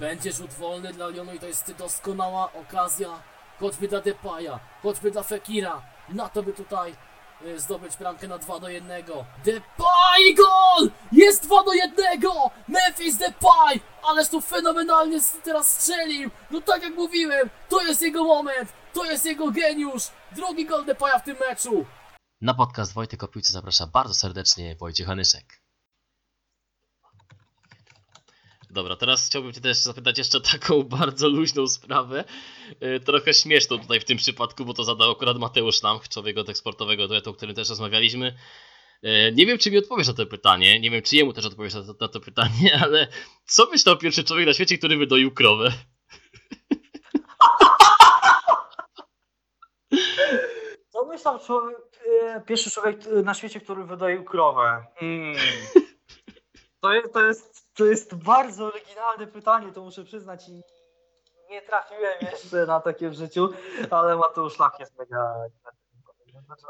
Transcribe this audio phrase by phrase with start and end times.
[0.00, 3.22] Będzie rzut wolny dla Lyonu i to jest doskonała okazja,
[3.60, 6.96] choćby dla Depaya, choćby dla Fekira, na to by tutaj
[7.46, 9.04] y, zdobyć bramkę na 2 do 1.
[9.44, 10.90] Depay gol!
[11.12, 12.00] Jest 2 do 1!
[12.68, 13.80] Memphis Depay!
[14.02, 16.30] Ależ tu fenomenalnie teraz strzelił!
[16.50, 20.02] No tak jak mówiłem, to jest jego moment, to jest jego geniusz!
[20.32, 21.86] Drugi gol Depaya w tym meczu!
[22.40, 25.59] Na podcast Wojtek o zaprasza bardzo serdecznie Wojciech Anyszek.
[28.70, 32.24] Dobra, teraz chciałbym Cię też zapytać jeszcze taką bardzo luźną sprawę.
[32.80, 36.48] Yy, Trochę śmieszną tutaj w tym przypadku, bo to zadał akurat Mateusz Lamch, człowiek od
[36.48, 38.34] eksportowego duetu, o którym też rozmawialiśmy.
[39.02, 41.74] Yy, Nie wiem, czy mi odpowiesz na to pytanie, nie wiem, czy jemu też odpowiesz
[41.74, 43.08] na to, na to pytanie, ale
[43.44, 45.72] co myślał pierwszy człowiek na świecie, który wydoił krowę?
[50.88, 51.78] Co myślał człowiek,
[52.22, 54.84] e, pierwszy człowiek e, na świecie, który wydoił krowę?
[54.96, 55.36] Hmm.
[56.80, 60.62] To, jest, to, jest, to jest bardzo oryginalne pytanie, to muszę przyznać i
[61.50, 63.48] nie trafiłem jeszcze na takie w życiu,
[63.90, 65.34] ale Mateusz Lach jest mega.
[66.46, 66.62] Znaczy,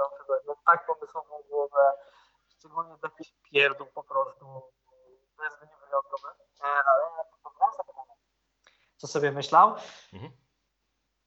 [0.46, 1.92] no, tak pomysłową głowę,
[2.58, 4.44] szczególnie dla jakichś pierdół po prostu.
[5.36, 6.28] To jest wyjątkowe.
[6.60, 7.02] E, Ale
[7.76, 8.14] zapytanie.
[8.96, 9.74] Co sobie myślał?
[10.12, 10.32] Mhm.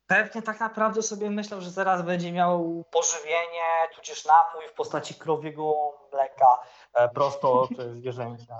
[0.08, 3.66] Pewnie tak naprawdę sobie myślał, że zaraz będzie miał pożywienie,
[3.96, 5.74] tudzież napój w postaci krowiego
[6.12, 6.60] mleka
[6.94, 8.58] e, prosto e, zwierzęcia.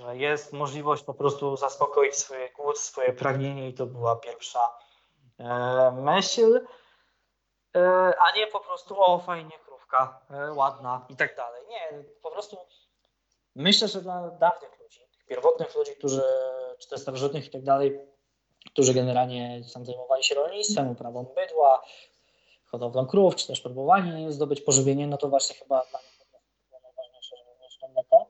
[0.00, 4.78] Że jest możliwość po prostu zaspokoić swoje głód, swoje pragnienie i to była pierwsza
[5.38, 6.60] e, myśl,
[7.76, 7.80] e,
[8.20, 11.62] a nie po prostu o fajnie krówka, e, ładna i tak dalej.
[11.68, 12.56] Nie, po prostu
[13.54, 16.22] myślę, że dla dawnych ludzi, tych pierwotnych ludzi, którzy,
[16.78, 18.00] czy też starożytnych i tak dalej,
[18.72, 21.82] którzy generalnie tam zajmowali się rolnictwem, uprawą bydła,
[22.64, 26.16] hodowlą krów, czy też próbowali zdobyć pożywienie, no to właśnie chyba dla nich
[26.82, 27.78] najważniejsze, żeby mieć
[28.10, 28.26] to.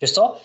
[0.00, 0.36] Wiesz co?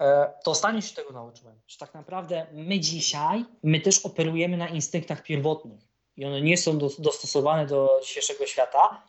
[0.00, 4.68] E, To ostatnio się tego nauczyłem, że tak naprawdę my dzisiaj, my też operujemy na
[4.68, 5.80] instynktach pierwotnych
[6.16, 9.02] i one nie są dos- dostosowane do dzisiejszego świata.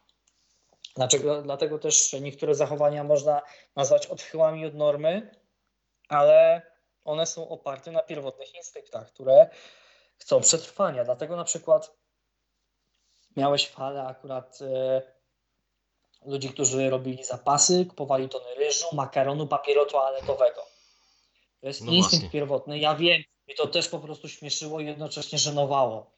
[0.96, 1.42] Dlaczego?
[1.42, 3.42] Dlatego też niektóre zachowania można
[3.76, 5.32] nazwać odchyłami od normy,
[6.10, 6.62] ale
[7.06, 9.50] one są oparte na pierwotnych instynktach, które
[10.18, 11.04] chcą przetrwania.
[11.04, 11.92] Dlatego na przykład
[13.38, 15.02] miałeś falę akurat e,
[16.26, 20.75] ludzi, którzy robili zapasy, kupowali tony ryżu, makaronu, papieru toaletowego.
[21.66, 22.40] To jest No instynkt właśnie.
[22.40, 22.80] pierwotny.
[22.80, 26.12] Ja wiem, i to też po prostu śmieszyło i jednocześnie żenowało.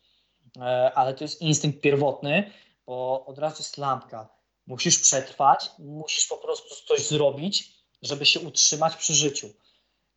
[0.58, 2.52] E, ale to jest instynkt pierwotny,
[2.86, 4.30] bo od razu jest lampka.
[4.66, 9.50] Musisz przetrwać, musisz po prostu coś zrobić, żeby się utrzymać przy życiu.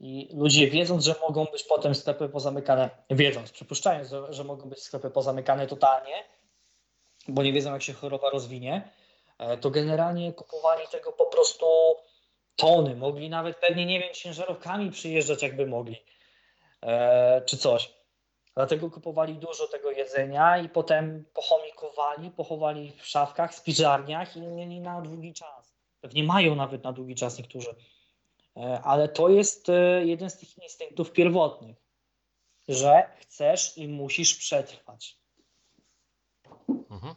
[0.00, 4.82] I ludzie wiedząc, że mogą być potem sklepy pozamykane, wiedząc, przypuszczając, że, że mogą być
[4.82, 6.24] sklepy pozamykane totalnie,
[7.28, 8.90] bo nie wiedzą, jak się choroba rozwinie,
[9.38, 11.66] e, to generalnie kupowali tego po prostu
[12.60, 12.96] tony.
[12.96, 15.96] Mogli nawet pewnie, nie wiem, ciężarówkami przyjeżdżać, jakby mogli,
[16.82, 18.00] e, czy coś.
[18.54, 25.00] Dlatego kupowali dużo tego jedzenia i potem pochomikowali, pochowali w szafkach, spiżarniach i mieli na
[25.00, 25.74] długi czas.
[26.00, 27.74] Pewnie mają nawet na długi czas niektórzy.
[28.56, 31.76] E, Ale to jest e, jeden z tych instynktów pierwotnych,
[32.68, 35.16] że chcesz i musisz przetrwać.
[36.68, 37.14] Mhm.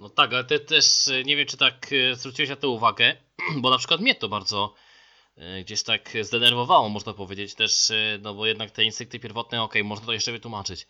[0.00, 3.16] No tak, ale ty też nie wiem, czy tak e, zwróciłeś na to uwagę,
[3.62, 4.74] bo na przykład mnie to bardzo
[5.36, 9.84] e, gdzieś tak zdenerwowało, można powiedzieć też, e, no bo jednak te instynkty pierwotne, okej,
[9.84, 10.86] można to jeszcze wytłumaczyć,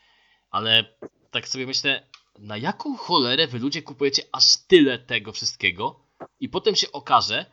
[0.50, 0.84] ale
[1.30, 2.06] tak sobie myślę,
[2.38, 6.00] na jaką cholerę wy ludzie kupujecie aż tyle tego wszystkiego
[6.40, 7.46] i potem się okaże,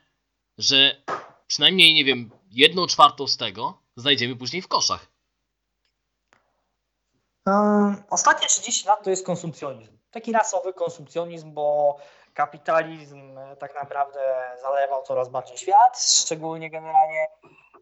[0.58, 1.02] że
[1.48, 5.08] przynajmniej, nie wiem, jedną czwartą z tego znajdziemy później w koszach.
[8.10, 9.98] Ostatnie 30 lat to jest konsumpcjonizm.
[10.12, 11.98] Taki rasowy konsumpcjonizm, bo
[12.40, 14.20] kapitalizm e, tak naprawdę
[14.62, 17.28] zalewał coraz bardziej świat, szczególnie generalnie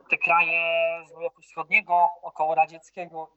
[0.10, 0.62] te kraje
[1.10, 3.28] z bloku wschodniego, około radzieckiego.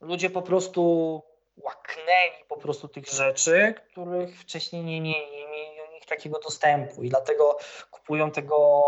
[0.00, 1.22] Ludzie po prostu
[1.56, 7.02] łaknęli po prostu tych rzeczy, których wcześniej nie mieli, nie mieli do nich takiego dostępu
[7.02, 7.58] i dlatego
[7.90, 8.80] kupują tego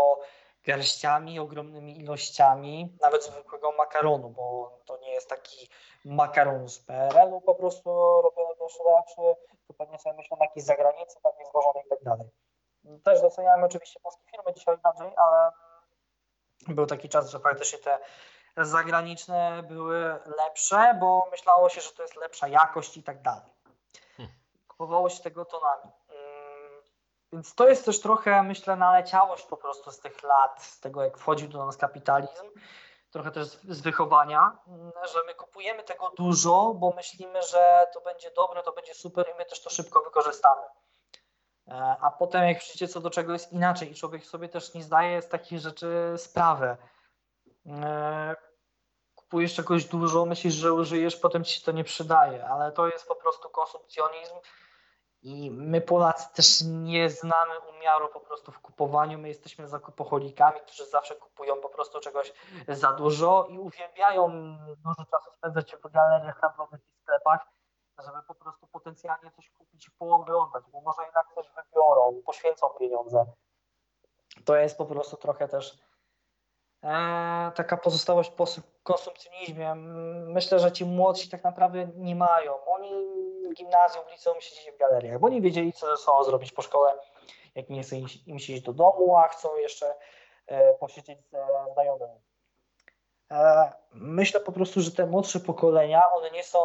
[0.65, 5.69] garściami, ogromnymi ilościami, nawet zwykłego makaronu, bo to nie jest taki
[6.05, 7.89] makaron z PRL-u po prostu
[8.21, 9.35] robiony też lepszy,
[9.69, 12.29] to pewnie sobie myślą jakieś zagranicy, pewnie złożone i tak dalej.
[13.03, 15.51] Też doceniamy oczywiście polskie firmy dzisiaj bardziej, ale
[16.67, 17.99] był taki czas, że faktycznie te
[18.57, 23.53] zagraniczne były lepsze, bo myślało się, że to jest lepsza jakość i tak dalej.
[24.17, 24.35] Hmm.
[24.67, 25.91] Kupowało się tego tonami.
[26.09, 26.83] Ym,
[27.33, 31.17] Więc to jest też trochę, myślę, naleciałość po prostu z tych lat, z tego jak
[31.17, 32.45] wchodził do nas kapitalizm,
[33.11, 38.31] trochę też z wychowania, mm, że my kupujemy tego dużo, bo myślimy, że to będzie
[38.31, 40.61] dobre, to będzie super i my też to szybko wykorzystamy.
[41.67, 44.83] E, A potem jak przyjdzie co do czego jest inaczej i człowiek sobie też nie
[44.83, 46.77] zdaje z takich rzeczy sprawy.
[47.65, 48.35] E,
[49.15, 53.07] kupujesz czegoś dużo, myślisz, że użyjesz, potem ci się to nie przydaje, ale to jest
[53.07, 54.35] po prostu konsumpcjonizm
[55.21, 60.85] i my Polacy też nie znamy umiaru po prostu w kupowaniu, my jesteśmy zakupoholikami, którzy
[60.85, 62.33] zawsze kupują po prostu czegoś
[62.67, 64.29] za dużo i uwielbiają
[64.77, 67.47] dużo czasu spędzać w galeriach handlowych i sklepach,
[68.05, 73.25] żeby po prostu potencjalnie coś kupić i pooglądać, bo może jednak coś wybiorą, poświęcą pieniądze.
[74.45, 75.79] To jest po prostu trochę też
[76.83, 78.45] e, taka pozostałość po
[78.83, 79.75] konsumpcjonizmie.
[80.25, 82.65] Myślę, że ci młodsi tak naprawdę nie mają.
[82.65, 86.91] Oni gimnazjum, liceum siedzieli w galeriach, bo nie wiedzieli, co ze sobą zrobić po szkole,
[87.55, 89.95] jak nie chce im iść do domu, a chcą jeszcze
[90.47, 92.21] e, posiedzieć ze znajomymi.
[93.31, 96.59] E, Myślę po prostu, że te młodsze pokolenia, one nie są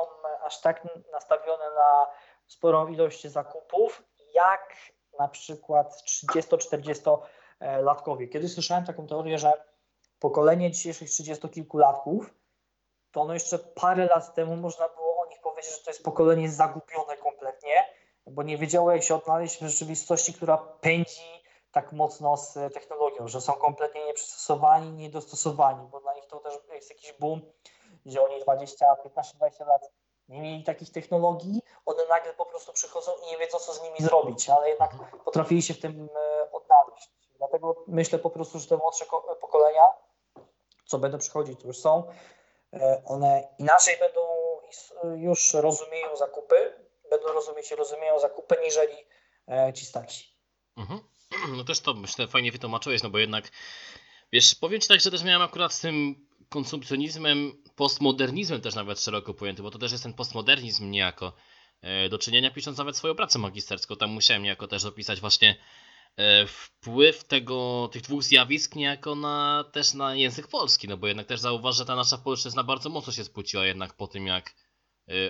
[0.44, 2.06] aż tak nastawione na
[2.46, 4.02] sporą ilość zakupów,
[4.34, 4.76] jak
[5.18, 7.18] na przykład 30-40
[7.60, 8.28] latkowie.
[8.28, 9.52] Kiedyś słyszałem taką teorię, że
[10.18, 12.20] pokolenie dzisiejszych 30-kilkulatków,
[13.10, 15.13] to ono jeszcze parę lat temu można było
[15.44, 17.84] powiedzieć, że to jest pokolenie zagubione kompletnie,
[18.26, 23.40] bo nie wiedziało jak się odnaleźć w rzeczywistości, która pędzi tak mocno z technologią, że
[23.40, 27.40] są kompletnie nieprzystosowani, niedostosowani, bo dla nich to też jest jakiś boom,
[28.06, 29.90] gdzie oni 20, 15, 20 lat
[30.28, 33.98] nie mieli takich technologii, one nagle po prostu przychodzą i nie wiedzą, co z nimi
[34.00, 34.90] zrobić, ale jednak
[35.24, 37.10] potrafili się w tym e, odnaleźć.
[37.38, 39.88] Dlatego myślę po prostu, że te młodsze ko- pokolenia,
[40.86, 42.02] co będą przychodzić, to już są,
[42.72, 44.20] e, one inaczej będą
[45.16, 46.72] już rozumieją zakupy,
[47.10, 48.96] będą rozumieć rozumieją zakupy, niżeli
[49.48, 50.34] e, ci starsi.
[50.76, 51.00] Mhm.
[51.56, 53.50] No też to myślę fajnie wytłumaczyłeś, no bo jednak
[54.32, 59.34] wiesz, powiem ci tak, że też miałem akurat z tym konsumpcjonizmem, postmodernizmem też nawet szeroko
[59.34, 61.32] pojęty, bo to też jest ten postmodernizm niejako
[61.82, 63.96] e, do czynienia, pisząc nawet swoją pracę magisterską.
[63.96, 65.56] Tam musiałem niejako też opisać właśnie
[66.16, 71.26] e, wpływ tego, tych dwóch zjawisk niejako na, też na język polski, no bo jednak
[71.26, 74.54] też zauważ, że ta nasza polszczyzna bardzo mocno się spłuciła jednak po tym, jak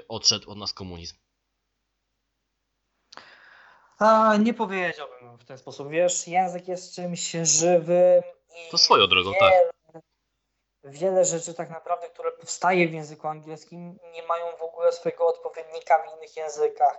[0.09, 1.17] odszedł od nas komunizm.
[3.99, 5.89] A, nie powiedziałbym w ten sposób.
[5.89, 8.23] Wiesz, język jest czymś żywym
[8.57, 9.41] i To swoją drogą, wiele,
[9.93, 10.03] tak.
[10.85, 15.99] Wiele rzeczy tak naprawdę, które powstaje w języku angielskim, nie mają w ogóle swojego odpowiednika
[15.99, 16.99] w innych językach.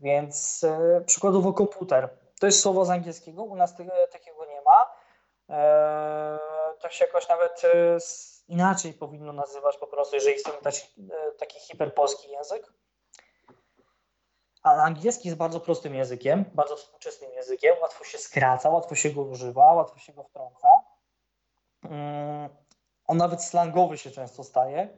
[0.00, 2.08] Więc e, przykładowo komputer.
[2.40, 3.76] To jest słowo z angielskiego, u nas
[4.12, 4.92] takiego nie ma.
[5.50, 6.38] E,
[6.80, 8.00] to się jakoś nawet e,
[8.48, 12.72] inaczej powinno nazywać po prostu, jeżeli chcemy dać e, taki hiperpolski język.
[14.62, 19.22] Ale angielski jest bardzo prostym językiem, bardzo współczesnym językiem, łatwo się skraca, łatwo się go
[19.22, 20.68] używa, łatwo się go wtrąca.
[21.82, 22.48] Mm,
[23.06, 24.88] On nawet slangowy się często staje.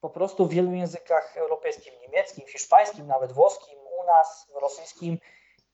[0.00, 5.18] Po prostu w wielu językach europejskim, niemieckim, hiszpańskim, nawet włoskim, u nas, rosyjskim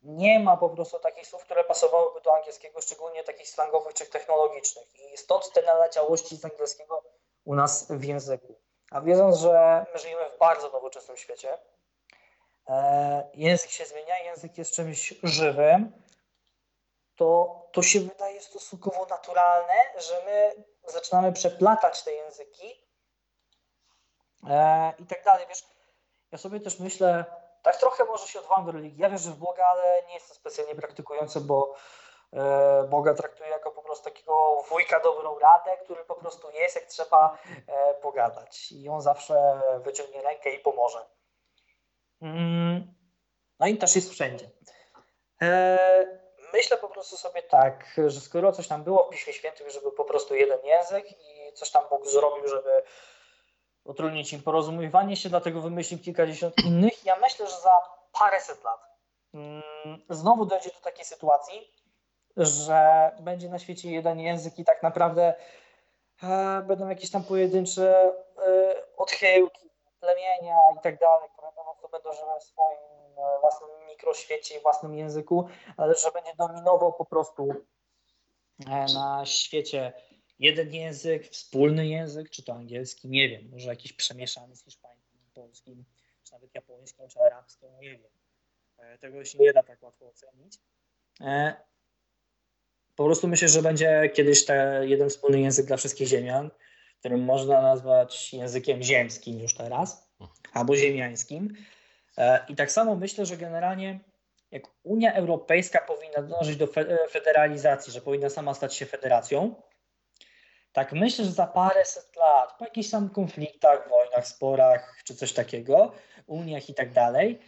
[0.02, 5.12] nie ma po prostu takich słów, które pasowałyby do angielskiego, szczególnie takich slangowych czy technologicznych.
[5.12, 7.02] I stąd te naleciałości z angielskiego
[7.44, 8.55] u nas w języku.
[8.91, 11.58] A wiedząc, że my żyjemy w bardzo nowoczesnym świecie,
[12.69, 15.93] e, język się zmienia, język jest czymś żywym,
[17.17, 22.87] to, to się wydaje stosunkowo naturalne, że my zaczynamy przeplatać te języki
[24.49, 25.47] e, i tak dalej.
[25.49, 25.64] Wiesz,
[26.32, 27.25] ja sobie też myślę,
[27.62, 29.03] tak trochę może się odwołam do religii.
[29.03, 31.75] Ja wierzę w Boga, ale nie jestem specjalnie praktykujący, bo
[32.33, 36.85] e, Boga traktuję jako po prostu takiego wujka dobrą radę, który po prostu jest, jak
[36.85, 38.73] trzeba e, pogadać.
[38.73, 41.07] I on zawsze wyciągnie rękę i pomoże.
[42.23, 42.95] Mm,
[43.59, 44.50] no i też jest wszędzie.
[45.43, 46.21] E,
[46.52, 50.05] Myślę po prostu sobie tak, że skoro coś tam było w Piśmie Świętym, żeby po
[50.05, 52.83] prostu jeden język i coś tam Bóg zrobił, żeby
[53.85, 57.05] utrudnić im porozumiewanie się, dlatego wymyślił kilkadziesiąt innych.
[57.05, 57.77] Ja myślę, że za
[58.13, 58.81] paręset lat
[59.35, 59.63] mm,
[60.11, 61.75] znowu dojdzie do takiej sytuacji,
[62.37, 65.35] że będzie na świecie jeden język i tak naprawdę
[66.23, 68.13] e, będą jakieś tam pojedyncze
[68.47, 69.71] e, odchyłki,
[70.01, 72.79] plemienia i tak dalej, które po prostu będą żyły w swoim
[73.17, 77.49] e, własnym mikroświecie i własnym języku, ale że będzie dominował po prostu
[78.95, 79.93] na świecie
[80.40, 85.85] jeden język, wspólny język, czy to angielski, nie wiem, może jakiś przemieszany z hiszpańskim, polskim,
[86.25, 88.11] czy nawet japońskim, czy arabskim, nie wiem.
[88.78, 90.59] E, Tego się nie da tak łatwo ocenić.
[91.20, 91.54] E,
[92.97, 96.50] Po prostu myślę, że będzie kiedyś te jeden wspólny język dla wszystkich ziemian,
[96.99, 100.11] którym można nazwać językiem ziemskim już teraz,
[100.52, 101.56] albo ziemiańskim.
[102.18, 104.00] E, I tak samo myślę, że generalnie
[104.50, 109.54] jak Unia Europejska powinna dążyć do fe- federalizacji, że powinna sama stać się federacją,
[110.73, 115.93] tak myślę, że za paręset lat, po jakichś tam konfliktach, wojnach, sporach czy coś takiego,
[116.27, 117.39] uniach i tak dalej,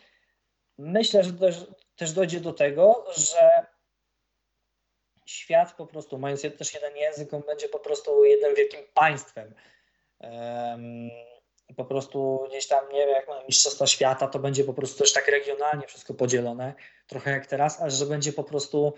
[0.79, 3.67] myślę, że też, też dojdzie do tego, że
[5.27, 9.55] świat po prostu, mając też jeden język, on będzie po prostu jednym wielkim państwem.
[10.21, 11.11] Em,
[11.69, 14.99] I po prostu gdzieś tam, nie wiem, jak mamy Mistrzostwa Świata, to będzie po prostu
[14.99, 16.75] też tak regionalnie wszystko podzielone,
[17.07, 18.95] trochę jak teraz, ale że będzie po prostu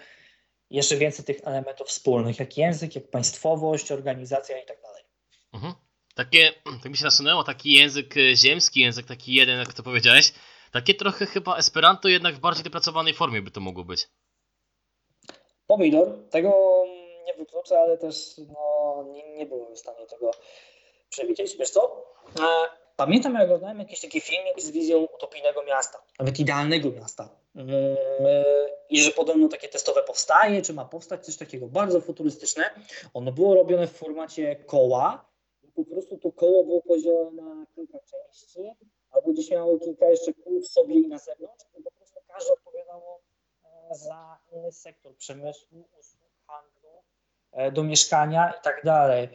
[0.75, 5.03] jeszcze więcej tych elementów wspólnych, jak język, jak państwowość, organizacja i tak dalej.
[5.53, 5.75] Mhm.
[6.15, 6.53] Takie,
[6.83, 10.33] tak mi się nasunęło, taki język e, ziemski, język taki jeden, jak to powiedziałeś.
[10.73, 14.09] Takie trochę chyba Esperanto, jednak w bardziej dopracowanej formie by to mogło być.
[15.67, 16.85] Pomidor, tego
[17.27, 20.31] nie wykluczę, ale też no, nie, nie byłem w stanie tego
[21.11, 21.57] przewidzieć.
[21.57, 22.05] Wiesz co?
[22.41, 27.29] E, Pamiętam, jak oglądałem jakiś taki filmik z wizją utopijnego miasta, nawet idealnego miasta.
[27.55, 28.45] Mm, e,
[28.91, 32.65] I że podobno takie testowe powstaje, czy ma powstać coś takiego bardzo futurystyczne.
[33.15, 35.25] Ono było robione w formacie koła.
[35.75, 38.75] Po prostu to koło było podzielone na kilka części,
[39.11, 41.65] albo gdzieś miało kilka jeszcze kół w sobie i na zewnątrz.
[41.79, 43.21] I po prostu każde odpowiadało
[43.65, 47.03] e, za inny sektor przemysłu, usług, handlu,
[47.53, 49.29] e, do mieszkania i tak dalej.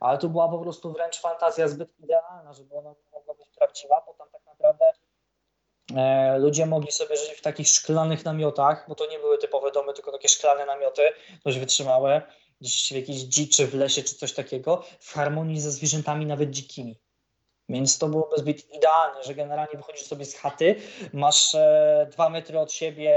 [0.00, 4.14] Ale tu była po prostu wręcz fantazja zbyt idealna, żeby ona mogła być prawdziwa, bo
[4.14, 4.92] tam tak naprawdę
[6.38, 10.12] ludzie mogli sobie żyć w takich szklanych namiotach, bo to nie były typowe domy, tylko
[10.12, 11.02] takie szklane namioty,
[11.44, 12.22] dość wytrzymałe,
[12.60, 16.96] gdzieś w jakiejś dziczy, w lesie czy coś takiego, w harmonii ze zwierzętami nawet dzikimi.
[17.68, 20.76] Więc to byłoby zbyt idealne, że generalnie wychodzisz sobie z chaty,
[21.12, 23.14] masz e, dwa metry od siebie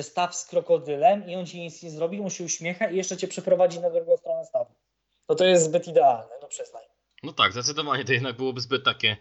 [0.00, 3.28] staw z krokodylem i on ci nic nie zrobi, on się uśmiecha i jeszcze cię
[3.28, 4.74] przeprowadzi na drugą stronę stawu.
[5.28, 6.84] No to jest zbyt idealne, no przyznaj.
[7.22, 9.16] No tak, zdecydowanie to jednak byłoby zbyt takie,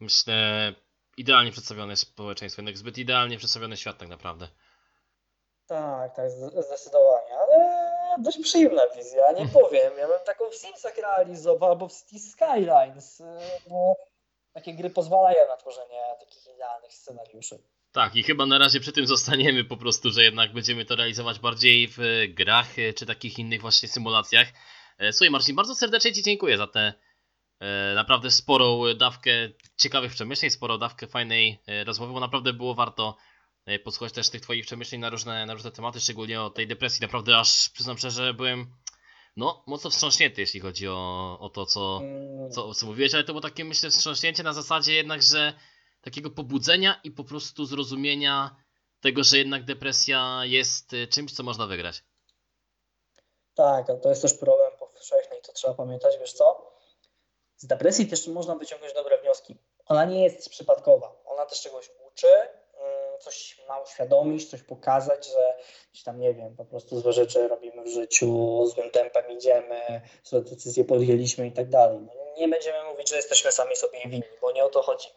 [0.00, 0.74] myślę,
[1.18, 4.48] idealnie przedstawione społeczeństwo, jednak zbyt idealnie przedstawiony świat tak naprawdę.
[5.66, 7.78] Tak, tak, zdecydowanie, ale
[8.18, 9.92] dość przyjemna wizja, nie powiem.
[9.98, 13.24] Ja bym taką w Simsach realizował, albo w Cities Skylines, y,
[13.68, 13.96] bo
[14.52, 17.58] takie gry pozwalają na tworzenie takich idealnych scenariuszy.
[17.92, 21.38] Tak, i chyba na razie przy tym zostaniemy po prostu, że jednak będziemy to realizować
[21.38, 21.98] bardziej w
[22.28, 24.48] grach, e, czy takich innych właśnie symulacjach.
[24.98, 26.92] E, Słuchaj Marcin, bardzo serdecznie Ci dziękuję za tę e,
[27.94, 29.30] naprawdę sporą dawkę
[29.76, 33.16] ciekawych przemyśleń, sporą dawkę fajnej e, rozmowy, bo naprawdę było warto
[33.66, 37.02] e, posłuchać też tych Twoich przemyśleń na różne, na różne tematy, szczególnie o tej depresji.
[37.02, 38.66] Naprawdę aż przyznam szczerze, byłem
[39.36, 43.32] no, mocno wstrząśnięty, jeśli chodzi o, o to, co, Mm, co, co mówiłeś, ale to
[43.32, 45.52] było takie, myślę, wstrząśnięcie na zasadzie jednak, że
[46.00, 48.56] takiego pobudzenia i po prostu zrozumienia
[49.00, 52.04] tego, że jednak depresja jest czymś, co można wygrać.
[53.54, 56.67] Tak, ale to jest też problem powszechny i to trzeba pamiętać, wiesz co?
[57.58, 59.56] Z depresji też można wyciągnąć dobre wnioski.
[59.86, 61.22] Ona nie jest przypadkowa.
[61.24, 65.56] Ona też czegoś uczy, mm, coś ma uświadomić, coś pokazać, że
[65.92, 70.40] gdzieś tam, nie wiem, po prostu złe rzeczy robimy w życiu, złym tempem idziemy, złe
[70.40, 72.00] decyzje podjęliśmy i tak dalej.
[72.00, 75.08] No, nie będziemy mówić, że jesteśmy sami sobie winni, bo nie o to chodzi.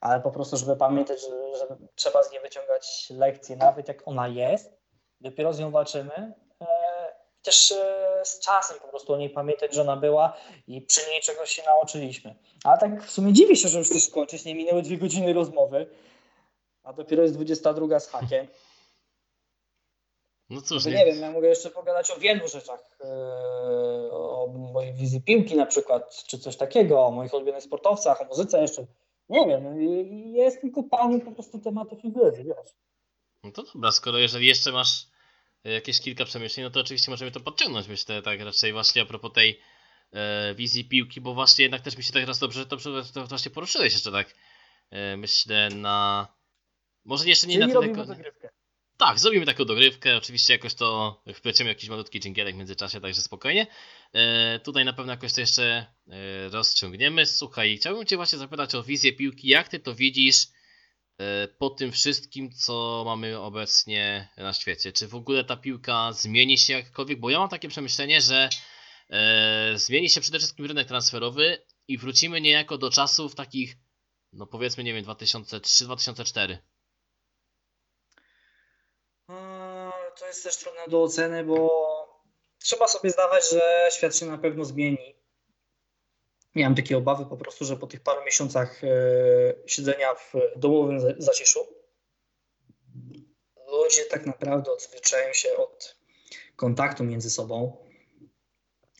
[0.00, 4.28] Ale po prostu, żeby pamiętać, że, że trzeba z niej wyciągać lekcje, nawet jak ona
[4.28, 4.72] jest,
[5.20, 6.45] dopiero z nią walczymy.
[7.46, 10.36] Też e, z czasem po prostu o niej pamiętać, że ona była
[10.68, 12.34] i przy niej czegoś się nauczyliśmy.
[12.64, 14.44] Ale tak w sumie dziwię się, że już to skończyć.
[14.44, 15.86] Nie minęły dwie godziny rozmowy,
[16.82, 18.46] a dopiero jest 22 z hakiem.
[20.50, 22.98] No cóż, Nie, nie, wiem, ja mogę jeszcze pogadać o wielu rzeczach.
[23.04, 23.06] e,
[24.12, 28.62] O mojej wizji piłki na przykład, czy coś takiego, o moich ulubionych sportowcach, o muzyce
[28.62, 28.86] jeszcze.
[29.28, 32.74] Nie wiem, i- jest tylko pełny po prostu tematów i wiedzy, wiesz.
[33.44, 35.06] no to dobra, skoro jeżeli jeszcze masz
[35.72, 39.32] jakieś kilka przemyśleń, no to oczywiście możemy to podciągnąć, myślę, tak raczej właśnie a propos
[39.32, 39.60] tej
[40.12, 42.76] e, wizji piłki, bo właśnie jednak też mi się teraz dobrze to,
[43.14, 44.34] to, właśnie poruszyłeś jeszcze tak,
[44.90, 46.28] e, myślę, na...
[47.04, 47.86] Może jeszcze nie Czyli na tyle...
[47.86, 48.48] robimy dogrywkę.
[48.96, 50.16] Tak, zrobimy taką dogrywkę.
[50.16, 53.66] Oczywiście jakoś to wpleciemy jakiś malutki dżingielek w międzyczasie, także spokojnie.
[54.12, 57.26] E, tutaj na pewno jakoś to jeszcze e, rozciągniemy.
[57.26, 59.48] Słuchaj, chciałbym Cię właśnie zapytać o wizję piłki.
[59.48, 60.46] Jak Ty to widzisz
[61.58, 64.92] po tym wszystkim, co mamy obecnie na świecie?
[64.92, 67.20] Czy w ogóle ta piłka zmieni się jakkolwiek?
[67.20, 68.48] Bo ja mam takie przemyślenie, że
[69.10, 73.76] e, zmieni się przede wszystkim rynek transferowy i wrócimy niejako do czasów takich,
[74.32, 76.56] no powiedzmy, nie wiem, 2003-2004.
[79.28, 81.70] Eee, To jest też trudne do oceny, bo
[82.58, 85.14] trzeba sobie zdawać, że świat się na pewno zmieni.
[86.56, 88.88] Miałem takie obawy po prostu, że po tych paru miesiącach e,
[89.66, 91.60] siedzenia w domowym za- zaciszu
[93.72, 95.96] ludzie tak naprawdę odzwyczają się od
[96.56, 97.86] kontaktu między sobą.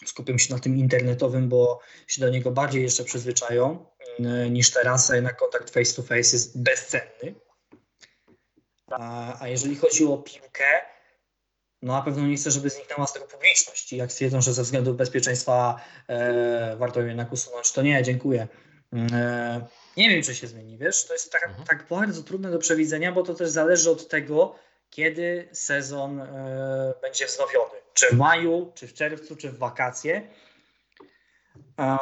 [0.06, 3.86] Skupią się na tym internetowym, bo się do niego bardziej jeszcze przyzwyczają
[4.18, 7.34] e, niż teraz, a jednak kontakt face to face jest bezcenny.
[8.90, 10.95] A, a jeżeli chodzi o piłkę,
[11.82, 13.92] no na pewno nie chcę, żeby zniknęła z tego publiczność.
[13.92, 18.48] I jak stwierdzą, że ze względów bezpieczeństwa e, warto ją jednak usunąć, to nie, dziękuję.
[19.12, 19.66] E,
[19.96, 21.04] nie wiem, czy się zmieni, wiesz?
[21.06, 21.66] To jest tak, Mhm.
[21.66, 24.54] tak bardzo trudne do przewidzenia, bo to też zależy od tego,
[24.90, 27.74] kiedy sezon e, będzie wznowiony.
[27.94, 30.28] Czy w maju, czy w czerwcu, czy w wakacje.
[31.76, 31.98] Em,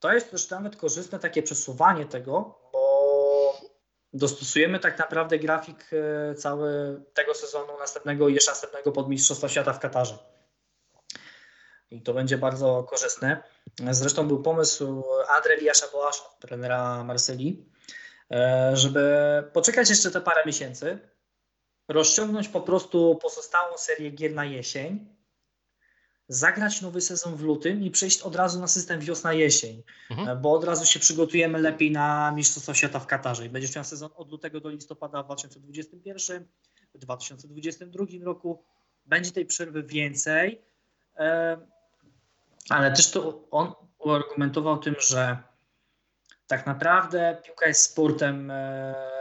[0.00, 2.58] to jest też nawet korzystne takie przesuwanie tego,
[4.12, 9.72] dostosujemy tak naprawdę grafik e, cały tego sezonu następnego i jeszcze następnego pod Mistrzostwa Świata
[9.72, 10.18] w Katarze.
[11.90, 13.42] I to będzie bardzo korzystne.
[13.90, 17.72] Zresztą był pomysł André Liasza-Boasza, trenera Marsylii,
[18.30, 20.98] e, żeby poczekać jeszcze te parę miesięcy,
[21.88, 25.15] rozciągnąć po prostu pozostałą serię gier na jesień,
[26.28, 30.28] zagrać nowy sezon w lutym i przejść od razu na system wiosna-jesień, Mhm.
[30.28, 33.84] e, bo od razu się przygotujemy lepiej na Mistrzostwa Świata w Katarze i będziesz miał
[33.84, 36.48] sezon od lutego do listopada w 2021,
[36.94, 38.64] w 2022 roku.
[39.06, 40.62] Będzie tej przerwy więcej,
[41.16, 41.58] e,
[42.68, 45.38] ale też to on uargumentował tym, że
[46.46, 49.15] tak naprawdę piłka jest sportem e,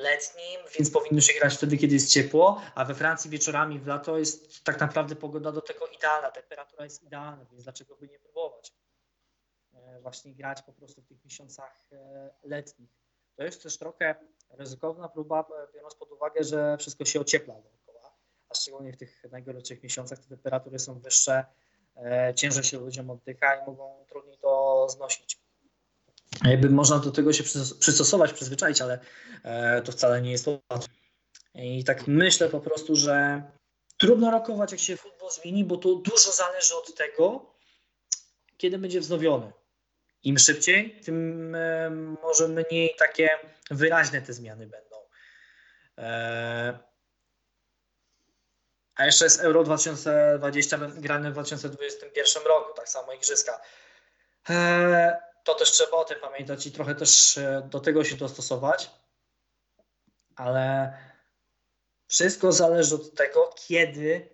[0.00, 4.18] letnim, więc powinno się grać wtedy, kiedy jest ciepło, a we Francji wieczorami w lato
[4.18, 8.74] jest tak naprawdę pogoda do tego idealna, temperatura jest idealna, więc dlaczego by nie próbować
[9.74, 12.90] e, właśnie grać po prostu w tych miesiącach e, letnich.
[13.36, 14.14] To jest też trochę
[14.50, 18.14] ryzykowna próba, e, biorąc pod uwagę, że wszystko się ociepla dookoła,
[18.48, 21.44] a szczególnie w tych najgorętszych miesiącach te temperatury są wyższe,
[22.34, 25.40] ciężej się ludziom oddycha i mogą trudniej to znosić.
[26.44, 28.98] Jakby można do tego się przys- przystosować, przyzwyczaić, ale
[29.42, 30.92] e, to wcale nie jest łatwe.
[31.54, 33.42] I tak myślę po prostu, że
[33.96, 37.54] trudno rokować, jak się futbol zmieni, bo to dużo zależy od tego,
[38.56, 39.52] kiedy będzie wznowiony.
[40.22, 41.90] Im szybciej, tym e,
[42.22, 43.30] może mniej takie
[43.70, 44.96] wyraźne te zmiany będą.
[45.98, 46.78] E,
[48.94, 53.60] a jeszcze jest Euro 2020 grane w 2021 roku, tak samo Igrzyska.
[55.40, 58.90] E, to też trzeba o tym pamiętać i trochę też e, do tego się dostosować.
[60.36, 60.92] Ale
[62.06, 64.28] wszystko zależy od tego, kiedy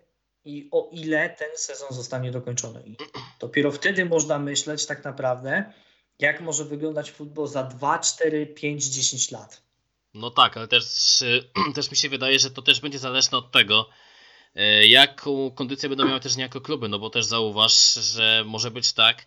[0.45, 2.83] i o ile ten sezon zostanie dokończony.
[2.85, 2.97] I
[3.39, 5.73] dopiero wtedy można myśleć tak naprawdę,
[6.19, 9.61] jak może wyglądać futbol za 2, 4, 5, 10 lat.
[10.13, 13.51] No tak, ale też, y, też mi się wydaje, że to też będzie zależne od
[13.51, 13.89] tego,
[14.55, 18.93] y, jaką kondycję będą miały też niejako kluby, no bo też zauważ, że może być
[18.93, 19.25] tak,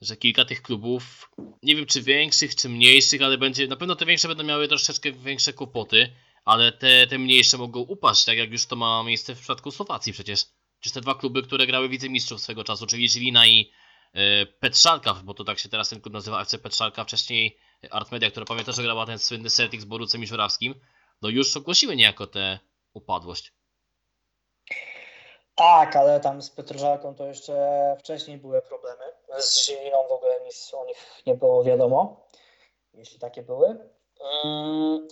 [0.00, 1.30] że kilka tych klubów,
[1.62, 5.12] nie wiem czy większych, czy mniejszych, ale będzie, na pewno te większe będą miały troszeczkę
[5.12, 6.12] większe kłopoty,
[6.44, 10.12] ale te, te mniejsze mogą upaść, tak jak już to ma miejsce w przypadku Słowacji
[10.12, 10.44] przecież.
[10.80, 13.72] Przecież te dwa kluby, które grały wicemistrzów swego czasu, czyli Żilina i
[14.16, 17.58] y, Petrzalka, bo to tak się teraz ten klub nazywa FC Petrzalka, wcześniej
[17.90, 20.74] Artmedia, która pamięta, że grała ten słynny Celtic z Borucem i Żurawskim,
[21.22, 22.58] no już ogłosiły niejako tę
[22.92, 23.52] upadłość.
[25.54, 27.56] Tak, ale tam z Petržalką to jeszcze
[27.98, 29.17] wcześniej były problemy.
[29.36, 32.26] Z Żiliną w ogóle nic o nich nie było wiadomo,
[32.92, 33.90] jeśli takie były.
[34.44, 35.08] Mm,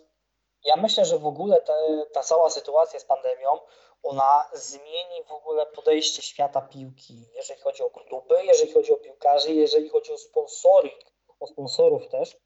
[0.65, 1.75] Ja myślę, że w ogóle ta,
[2.13, 3.59] ta cała sytuacja z pandemią,
[4.03, 9.55] ona zmieni w ogóle podejście świata piłki, jeżeli chodzi o kluby, jeżeli chodzi o piłkarzy,
[9.55, 11.01] jeżeli chodzi o sponsoring,
[11.41, 12.37] o sponsorów też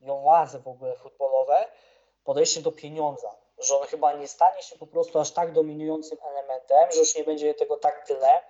[0.00, 1.68] i o władze w ogóle futbolowe,
[2.24, 6.92] podejście do pieniądza, że on chyba nie stanie się po prostu aż tak dominującym elementem,
[6.92, 8.42] że już nie będzie tego tak tyle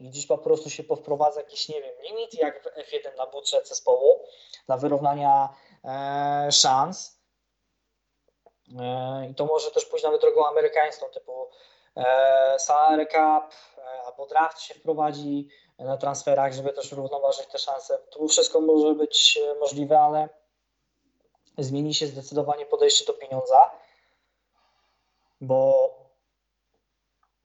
[0.00, 3.68] i dziś po prostu się powprowadza jakiś, nie wiem, limit jak w F1 na budżet
[3.68, 4.24] zespołu
[4.66, 5.48] dla wyrównania
[5.84, 7.20] e, szans.
[8.80, 11.48] E, I to może też pójść nawet drogą amerykańską, typu
[11.96, 17.98] e, salary cap e, albo draft się wprowadzi na transferach, żeby też równoważyć te szanse.
[17.98, 20.28] Tu wszystko może być e, możliwe, ale
[21.58, 23.70] zmieni się zdecydowanie podejście do pieniądza,
[25.40, 25.90] bo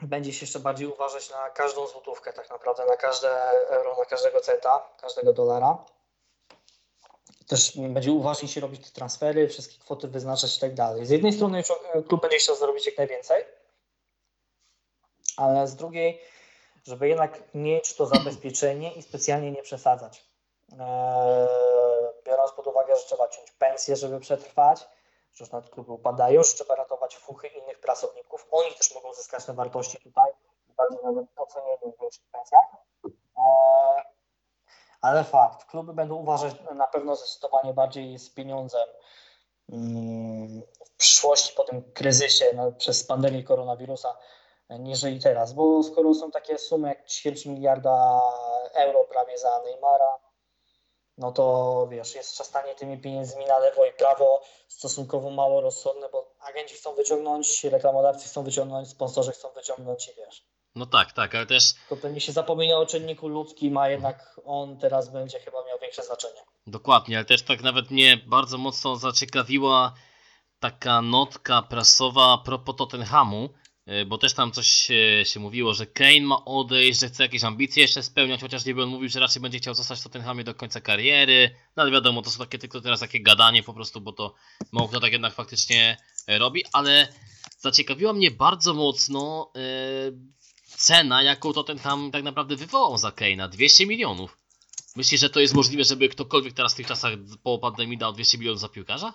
[0.01, 3.29] będzie się jeszcze bardziej uważać na każdą złotówkę, tak naprawdę na każde
[3.69, 5.77] euro, na każdego centa, każdego dolara.
[7.47, 11.05] Też będzie uważniej się robić te transfery, wszystkie kwoty wyznaczać i tak dalej.
[11.05, 11.63] Z jednej strony
[12.07, 13.45] klub będzie chciał zarobić jak najwięcej,
[15.37, 16.21] ale z drugiej,
[16.83, 20.25] żeby jednak mieć to zabezpieczenie i specjalnie nie przesadzać.
[20.71, 20.77] Eee,
[22.25, 24.87] biorąc pod uwagę, że trzeba ciąć pensje, żeby przetrwać,
[25.39, 28.47] już nawet kluby upadają, trzeba ratować fuchy innych pracowników.
[28.51, 30.31] Oni też mogą zyskać na wartości tutaj,
[30.77, 32.61] bardziej nawet docenieni w większych pensjach.
[33.37, 34.03] Eee,
[35.01, 38.87] ale fakt, kluby będą uważać na pewno zdecydowanie bardziej z pieniądzem
[39.69, 44.17] mm, w przyszłości po tym kryzysie no, przez pandemię koronawirusa,
[44.69, 48.21] niżeli teraz, bo skoro są takie sumy jak ćwierć miliarda
[48.73, 50.17] euro prawie za Neymara,
[51.17, 56.35] no to wiesz, jest szastanie tymi pieniędzmi na lewo i prawo stosunkowo mało rozsądne, bo
[56.39, 60.45] agenci chcą wyciągnąć, reklamodawcy chcą wyciągnąć, sponsorzy chcą wyciągnąć i wiesz.
[60.75, 64.77] No tak, tak, ale też To pewnie się zapomina o czynniku ludzkim, a jednak on
[64.77, 66.39] teraz będzie chyba miał większe znaczenie.
[66.67, 69.93] Dokładnie, ale też tak nawet mnie bardzo mocno zaciekawiła
[70.59, 73.49] taka notka prasowa a propos Tottenhamu,
[74.07, 77.81] bo też tam coś e, się mówiło, że Kane ma odejść, że chce jakieś ambicje
[77.81, 80.81] jeszcze spełniać, chociaż niby on mówił, że raczej będzie chciał zostać w Tottenhamie do końca
[80.81, 84.35] kariery, no ale wiadomo, to są takie tylko teraz takie gadanie po prostu, bo to
[84.71, 87.07] mało kto tak jednak faktycznie e, robi, ale
[87.59, 89.59] zaciekawiła mnie bardzo mocno e,
[90.67, 94.37] cena, jaką Tottenham tak naprawdę wywołał za Kane'a, 200 milionów.
[94.95, 98.37] Myślisz, że to jest możliwe, żeby ktokolwiek teraz w tych czasach po pandemii dał 200
[98.37, 99.13] milionów za piłkarza?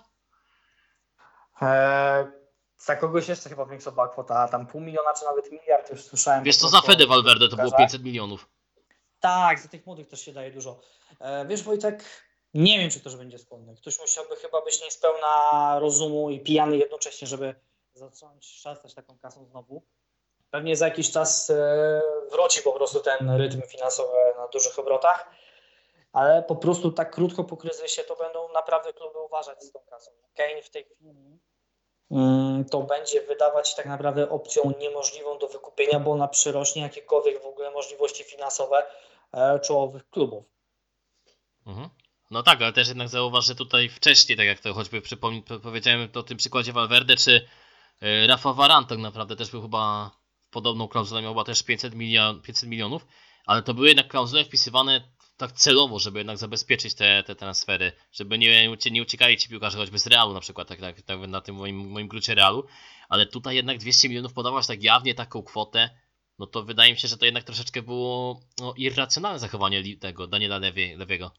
[1.61, 2.40] Eee,
[2.85, 6.43] za kogoś jeszcze chyba większa była kwota, tam pół miliona czy nawet miliard już słyszałem.
[6.43, 7.77] Wiesz co, za Fede Valverde to było piłkarzach.
[7.77, 8.49] 500 milionów.
[9.19, 10.79] Tak, za tych młodych też się daje dużo.
[11.19, 12.03] E, wiesz Wojtek,
[12.53, 13.75] nie wiem czy ktoś będzie skłonny.
[13.75, 17.55] Ktoś musiałby chyba być niespełna rozumu i pijany jednocześnie, żeby
[17.93, 19.83] zacząć szastać taką kasą znowu.
[20.49, 25.29] Pewnie za jakiś czas e, wróci po prostu ten rytm finansowy na dużych obrotach,
[26.13, 30.11] ale po prostu tak krótko po kryzysie to będą naprawdę kluby uważać z tą kasą.
[30.35, 31.39] Kane w tej chwili
[32.71, 37.45] to będzie wydawać się tak naprawdę opcją niemożliwą do wykupienia, bo ona przyrośnie jakiekolwiek w
[37.45, 38.83] ogóle możliwości finansowe
[39.33, 40.43] e, czołowych klubów.
[41.67, 41.89] Mhm.
[42.31, 45.59] No tak, ale też jednak zauważ, że tutaj wcześniej, tak jak to choćby przypomnij, po-
[45.59, 47.47] powiedziałem o tym przykładzie Valverde, czy
[48.01, 50.11] e, Rafa Varan tak naprawdę też był chyba
[50.51, 53.07] podobną klauzulę, miał chyba też 500, milion, 500 milionów,
[53.45, 55.01] ale to były jednak klauzule wpisywane
[55.41, 59.99] tak celowo, żeby jednak zabezpieczyć te, te transfery, żeby nie, nie uciekali ci piłkarze choćby
[59.99, 62.65] z Realu na przykład, tak, tak, tak na tym moim, moim grucie Realu,
[63.09, 65.89] ale tutaj jednak 200 milionów podawać tak jawnie taką kwotę,
[66.39, 70.57] no to wydaje mi się, że to jednak troszeczkę było no, irracjonalne zachowanie tego Daniela
[70.57, 71.31] Lewie, Lewiego.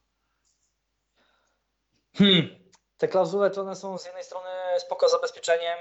[2.14, 2.62] Hmm.
[2.98, 5.78] Te klauzule to one są z jednej strony spoko zabezpieczeniem,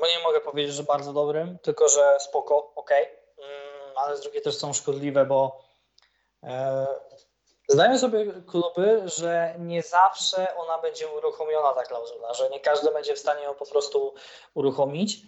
[0.00, 4.42] bo nie mogę powiedzieć, że bardzo dobrym, tylko że spoko, ok, mm, ale z drugiej
[4.42, 5.64] też są szkodliwe, bo
[6.42, 6.86] e,
[7.68, 13.14] zdają sobie kluby, że nie zawsze ona będzie uruchomiona ta klauzula, że nie każdy będzie
[13.14, 14.14] w stanie ją po prostu
[14.54, 15.18] uruchomić,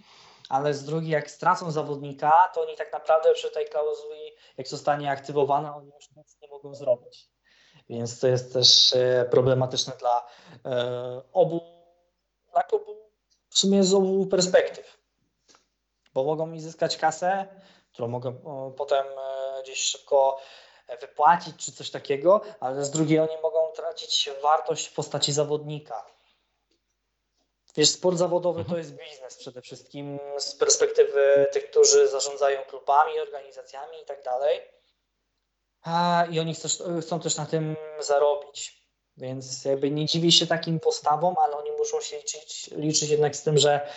[0.49, 5.11] ale z drugiej jak stracą zawodnika, to oni tak naprawdę przy tej klauzuli, jak zostanie
[5.11, 7.29] aktywowana, oni już nic nie mogą zrobić.
[7.89, 10.27] Więc to jest też e, problematyczne dla
[10.65, 11.61] e, obu,
[12.51, 13.11] dla klubu
[13.49, 14.97] w sumie z obu perspektyw.
[16.13, 17.47] Bo mogą mi zyskać kasę,
[17.93, 18.33] którą mogę
[18.77, 20.39] potem e, gdzieś szybko
[20.95, 26.05] wypłacić czy coś takiego, ale z drugiej oni mogą tracić wartość w postaci zawodnika.
[27.75, 34.01] Wiesz, sport zawodowy to jest biznes przede wszystkim z perspektywy tych, którzy zarządzają klubami, organizacjami
[34.03, 34.61] i tak dalej.
[35.83, 36.67] A, I oni chcą,
[37.01, 38.87] chcą też na tym zarobić.
[39.17, 43.43] Więc jakby nie dziwię się takim postawom, ale oni muszą się liczyć, liczyć jednak z
[43.43, 43.89] tym, że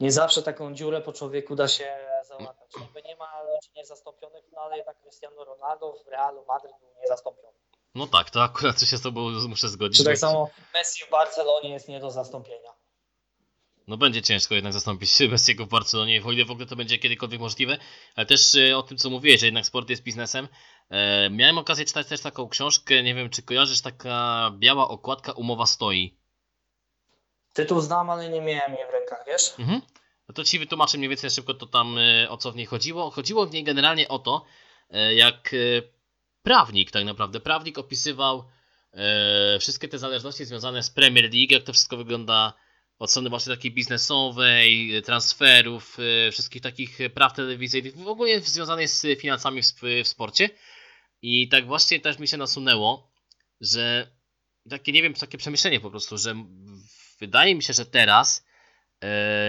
[0.00, 2.05] nie zawsze taką dziurę po człowieku da się
[2.38, 2.70] załatać.
[2.80, 7.58] Jakby nie ma ludzi niezastąpionych, no ale jednak Cristiano Ronaldo w Realu Madryt był niezastąpiony.
[7.94, 9.98] No tak, to akurat się z tobą muszę zgodzić.
[9.98, 12.70] Czy tak samo Messi w Barcelonie jest nie do zastąpienia.
[13.86, 17.40] No będzie ciężko jednak zastąpić Messiego w Barcelonie, o ile w ogóle to będzie kiedykolwiek
[17.40, 17.78] możliwe,
[18.16, 20.48] ale też e, o tym co mówiłeś, że jednak sport jest biznesem.
[20.90, 25.66] E, miałem okazję czytać też taką książkę, nie wiem czy kojarzysz, taka biała okładka Umowa
[25.66, 26.16] stoi.
[27.52, 29.54] Tytuł znam, ale nie miałem jej w rękach, wiesz?
[29.58, 29.80] Mhm.
[30.28, 33.10] No to ci wytłumaczę mniej więcej szybko to tam e, o co w niej chodziło.
[33.10, 34.44] Chodziło w niej generalnie o to,
[34.90, 35.56] e, jak e,
[36.42, 38.44] prawnik tak naprawdę, prawnik opisywał
[39.60, 42.52] wszystkie te zależności związane z Premier League, jak to wszystko wygląda
[42.98, 45.96] od strony właśnie takiej biznesowej, transferów,
[46.32, 50.50] wszystkich takich praw telewizyjnych, w ogóle związanych z finansami w, w sporcie.
[51.22, 53.10] I tak właśnie też mi się nasunęło,
[53.60, 54.10] że
[54.70, 56.34] takie, nie wiem, takie przemyślenie po prostu, że
[57.20, 58.45] wydaje mi się, że teraz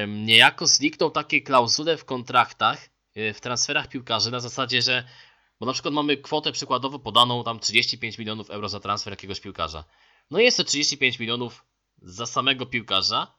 [0.08, 5.04] niejako znikną takie klauzule w kontraktach, y, w transferach piłkarzy na zasadzie, że
[5.60, 9.84] bo na przykład mamy kwotę przykładowo podaną tam 35 milionów euro za transfer jakiegoś piłkarza.
[10.32, 11.66] No jest to 35 milionów
[12.02, 13.36] za samego piłkarza,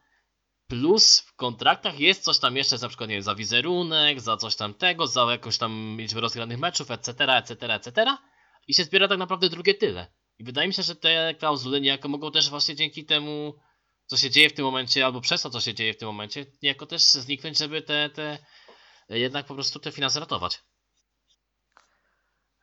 [0.66, 4.56] plus w kontraktach jest coś tam jeszcze, na przykład nie wiem, za wizerunek, za coś
[4.56, 8.16] tam tego, za jakąś tam liczbę rozgranych meczów, etc., etc., etc.
[8.68, 10.06] I się zbiera tak naprawdę drugie tyle.
[10.38, 13.54] I wydaje mi się, że te klauzule niejako mogą też właśnie dzięki temu
[14.08, 16.46] co się dzieje w tym momencie, albo przez to, co się dzieje w tym momencie,
[16.62, 18.38] niejako też zniknąć, żeby te, te
[19.08, 20.62] jednak po prostu te finanse ratować.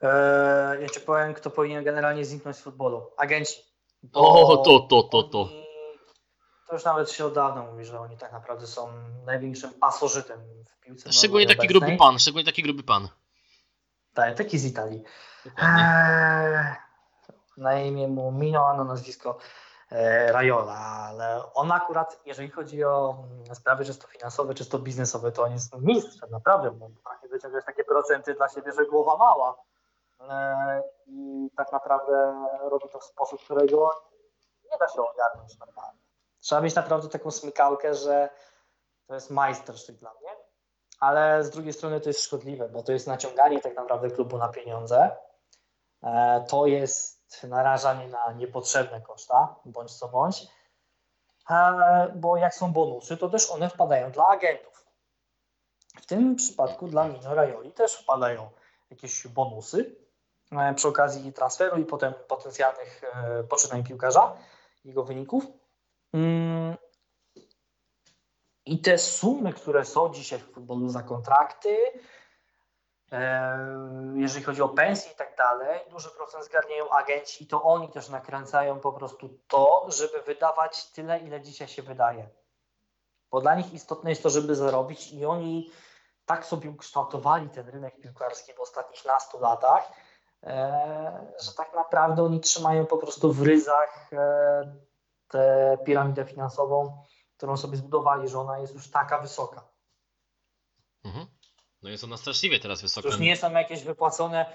[0.02, 3.12] Eee, ja ci powiem, kto powinien generalnie zniknąć z futbolu.
[3.18, 3.56] Agenci.
[4.14, 5.42] O, to, to, to, to.
[5.42, 5.66] oni-
[6.68, 8.92] To już nawet się od dawna mówi, że oni tak naprawdę są
[9.26, 11.14] największym pasożytem w piłce.
[11.14, 11.80] Szczególnie taki obecnej.
[11.82, 13.10] gruby pan, szczególnie taki gruby pan.
[14.14, 15.04] Tak, taki z Italii.
[15.58, 16.76] Eee,
[17.58, 19.38] na imię mu Mino, a na nazwisko
[19.92, 20.78] e, Raiola,
[21.10, 25.76] ale on akurat, jeżeli chodzi o mm, sprawy czysto finansowe, czysto biznesowe, to on jest
[25.82, 29.56] mistrzem, naprawdę, bo potrafi wyciągać takie procenty dla siebie, że głowa mała.
[30.30, 33.92] E, I tak naprawdę robi to w sposób, którego
[34.72, 36.00] nie da się ogarnąć normalnie.
[36.40, 38.30] Trzeba mieć naprawdę taką smykałkę, że
[39.08, 40.30] to jest majstersztyk dla mnie.
[41.00, 44.48] ale z drugiej strony to jest szkodliwe, bo to jest naciąganie tak naprawdę klubu na
[44.50, 45.18] pieniądze.
[46.04, 50.48] E, To jest narażanie na niepotrzebne koszta, bądź co bądź.
[51.50, 54.86] E, Bo jak są bonusy, to też one wpadają dla agentów.
[56.02, 58.50] W tym przypadku dla Mino Rajoli też wpadają
[58.90, 59.96] jakieś bonusy
[60.52, 64.38] e, przy okazji transferu i potem potencjalnych e, poczynań piłkarza,
[64.86, 65.44] jego wyników.
[66.14, 66.76] Mm,
[68.66, 71.78] I te sumy, które są dzisiaj w futbolu za kontrakty,
[74.16, 78.10] jeżeli chodzi o pensje i tak dalej, duży procent zgarniają agenci i to oni też
[78.10, 82.30] nakręcają po prostu to, żeby wydawać tyle, ile dzisiaj się wydaje.
[83.32, 85.72] Bo dla nich istotne jest to, żeby zarobić i oni
[86.26, 89.92] tak sobie ukształtowali ten rynek piłkarski w ostatnich nastu latach,
[91.40, 94.76] że tak naprawdę oni trzymają po prostu w ryzach e,
[95.28, 97.04] tę piramidę finansową,
[97.38, 99.68] którą sobie zbudowali, że ona jest już taka wysoka.
[101.04, 101.28] Mhm.
[101.86, 103.08] No jest ona straszliwie teraz To wysoka.
[103.08, 104.52] już nie są jakieś wypłacone e,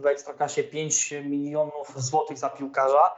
[0.00, 3.16] w Ekstraklasie 5 milionów złotych za piłkarza,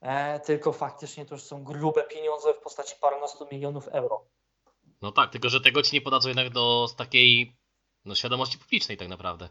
[0.00, 4.24] e, tylko faktycznie to już są grube pieniądze w postaci parunastu milionów euro.
[5.02, 7.56] No tak, tylko że tego ci nie podadzą jednak do takiej
[8.04, 9.48] no, świadomości publicznej tak naprawdę.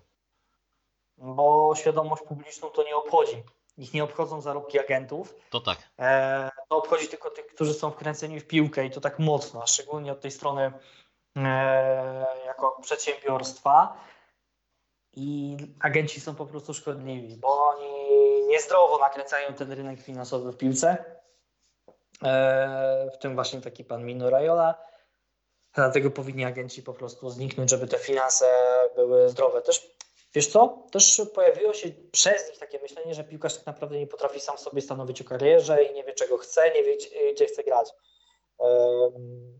[1.17, 3.43] Bo świadomość publiczną to nie obchodzi.
[3.77, 5.77] Ich nie obchodzą zarobki agentów, To tak.
[5.99, 9.67] e, to obchodzi tylko tych, którzy są wkręceni w piłkę i to tak mocno, a
[9.67, 10.71] szczególnie od tej strony
[12.45, 13.97] jako przedsiębiorstwa.
[15.13, 18.09] I agenci są po prostu szkodliwi, bo oni
[18.47, 21.05] niezdrowo nakręcają ten rynek finansowy w piłce.
[22.23, 24.89] E, w tym właśnie taki pan Mino Raiola.
[25.73, 28.45] Dlatego powinni agenci po prostu zniknąć, żeby te finanse
[28.95, 29.61] były zdrowe.
[29.61, 29.95] Też,
[30.35, 30.83] wiesz co?
[30.91, 34.81] Też pojawiło się przez nich takie myślenie, że piłkarz tak naprawdę nie potrafi sam sobie
[34.81, 36.97] stanowić o karierze i nie wie czego chce, nie wie
[37.33, 37.89] gdzie, chce grać.
[38.59, 39.59] Em,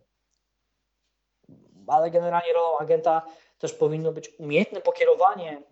[1.89, 3.21] Ale generalnie rolą agenta
[3.60, 5.63] też powinno być umiejętne pokierowanie, mm,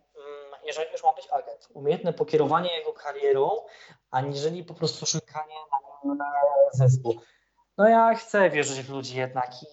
[0.65, 3.51] jeżeli już ma być agent, umiejętne pokierowanie jego karierą,
[4.11, 5.55] aniżeli po prostu szukanie
[6.05, 6.19] na nim
[6.73, 7.15] zysku.
[7.77, 9.65] No ja chcę wierzyć w ludzi jednak i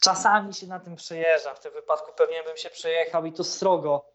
[0.00, 1.56] czasami się na tym przejeżdżam.
[1.56, 4.06] W tym wypadku pewnie bym się przejechał i to srogo.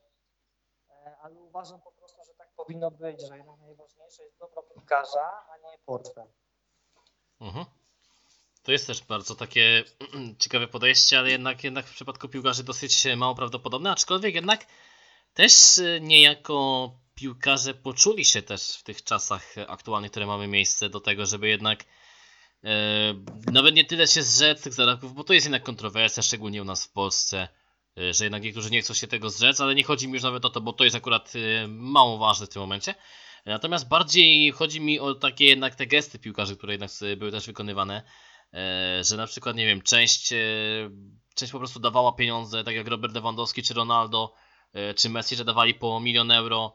[0.90, 5.32] E, Ale uważam po prostu, że tak powinno być, że jednak najważniejsze jest dobro piłkarza,
[5.50, 6.28] a nie portfel.
[7.42, 7.66] Mhm.
[8.66, 9.84] To jest też bardzo takie
[10.40, 14.66] ciekawe podejście, ale jednak, jednak w przypadku piłkarzy dosyć mało prawdopodobne, aczkolwiek jednak
[15.34, 21.00] też y, niejako piłkarze poczuli się też w tych czasach aktualnych, które mamy miejsce do
[21.00, 21.86] tego, żeby jednak
[22.64, 22.70] e,
[23.52, 26.86] nawet nie tyle się zrzec tych zarobków, bo to jest jednak kontrowersja, szczególnie u nas
[26.86, 27.48] w Polsce,
[27.98, 30.46] e, że jednak niektórzy nie chcą się tego zrzec, ale nie chodzi mi już nawet
[30.46, 31.34] o to, bo to jest akurat
[31.68, 32.96] mało ważne w tym momencie.
[33.46, 38.04] Natomiast bardziej chodzi mi o takie jednak te gesty piłkarzy, które jednak były też wykonywane,
[39.02, 40.38] że na przykład, nie wiem, część, e,
[41.36, 44.34] część po prostu dawała pieniądze, tak jak Robert Lewandowski czy Ronaldo,
[44.74, 46.74] e, czy Messi, że dawali po milion euro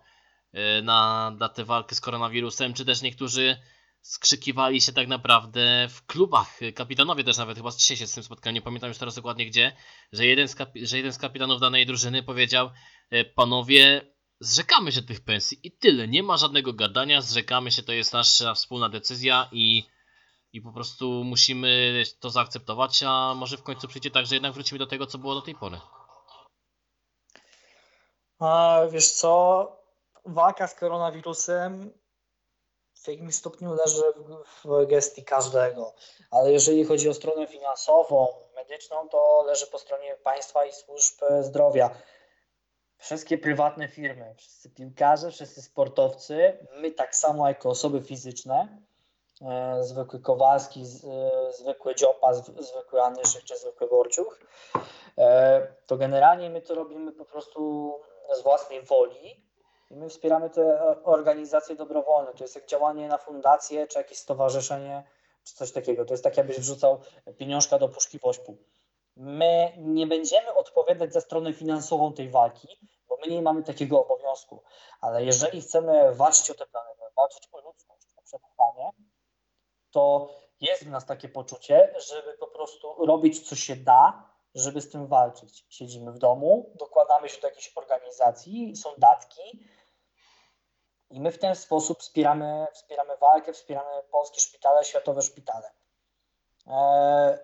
[0.53, 3.57] e, na, na tę walkę z koronawirusem, czy też niektórzy
[4.03, 6.61] skrzykiwali się tak naprawdę w klubach.
[6.75, 9.77] Kapitanowie też nawet chyba dzisiaj się z tym spotkali, nie pamiętam już teraz dokładnie gdzie,
[10.12, 12.71] że jeden z, że jeden z kapitanów danej drużyny powiedział,
[13.11, 14.01] e, panowie,
[14.40, 18.55] zrzekamy się tych pensji i tyle, nie ma żadnego gadania, zrzekamy się, to jest nasza
[18.55, 19.85] wspólna decyzja i,
[20.53, 24.79] i po prostu musimy to zaakceptować, a może w końcu przyjdzie tak, że jednak wrócimy
[24.79, 25.81] do tego, co było do tej pory.
[28.39, 29.77] A wiesz co?
[30.25, 31.93] Walka z koronawirusem
[32.95, 34.03] w jakimś stopniu leży
[34.65, 35.95] w, gestii każdego,
[36.31, 41.91] ale jeżeli chodzi o stronę finansową, medyczną, to leży po stronie państwa i służb zdrowia.
[42.99, 48.89] Wszystkie prywatne firmy, wszyscy piłkarze, wszyscy sportowcy, my tak samo jako osoby fizyczne, e,
[49.81, 54.40] zwykły Kowalski, e, zwykły Dziopa, zwykły Anyszek czy zwykły Borciuch,
[55.18, 57.92] e, to generalnie my to robimy po prostu
[58.33, 59.44] z własnej woli
[59.90, 62.33] i my wspieramy te organizacje dobrowolne.
[62.33, 65.05] To jest jak działanie na fundację, czy jakieś stowarzyszenie,
[65.44, 66.05] czy coś takiego.
[66.05, 67.00] To jest tak, jakbyś wrzucał
[67.38, 68.57] pieniążka do puszki wośpu.
[69.16, 72.68] My nie będziemy odpowiadać za stronę finansową tej walki,
[73.09, 74.62] bo my nie mamy takiego obowiązku.
[75.00, 78.90] Ale jeżeli chcemy walczyć o te plany, walczyć o ludzkość, o przetrwanie,
[79.90, 84.90] to jest w nas takie poczucie, żeby po prostu robić co się da, żeby z
[84.90, 85.66] tym walczyć.
[85.68, 89.64] Siedzimy w domu, dokładamy się do jakiejś organizacji, są datki
[91.11, 95.70] i my w ten sposób wspieramy, wspieramy walkę, wspieramy polskie szpitale, światowe szpitale.
[96.66, 97.38] Eee,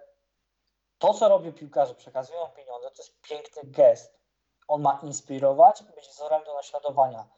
[0.99, 4.19] To, co robią piłkarze, przekazują pieniądze, to jest piękny gest.
[4.69, 7.29] On ma inspirować być wzorem do naśladowania.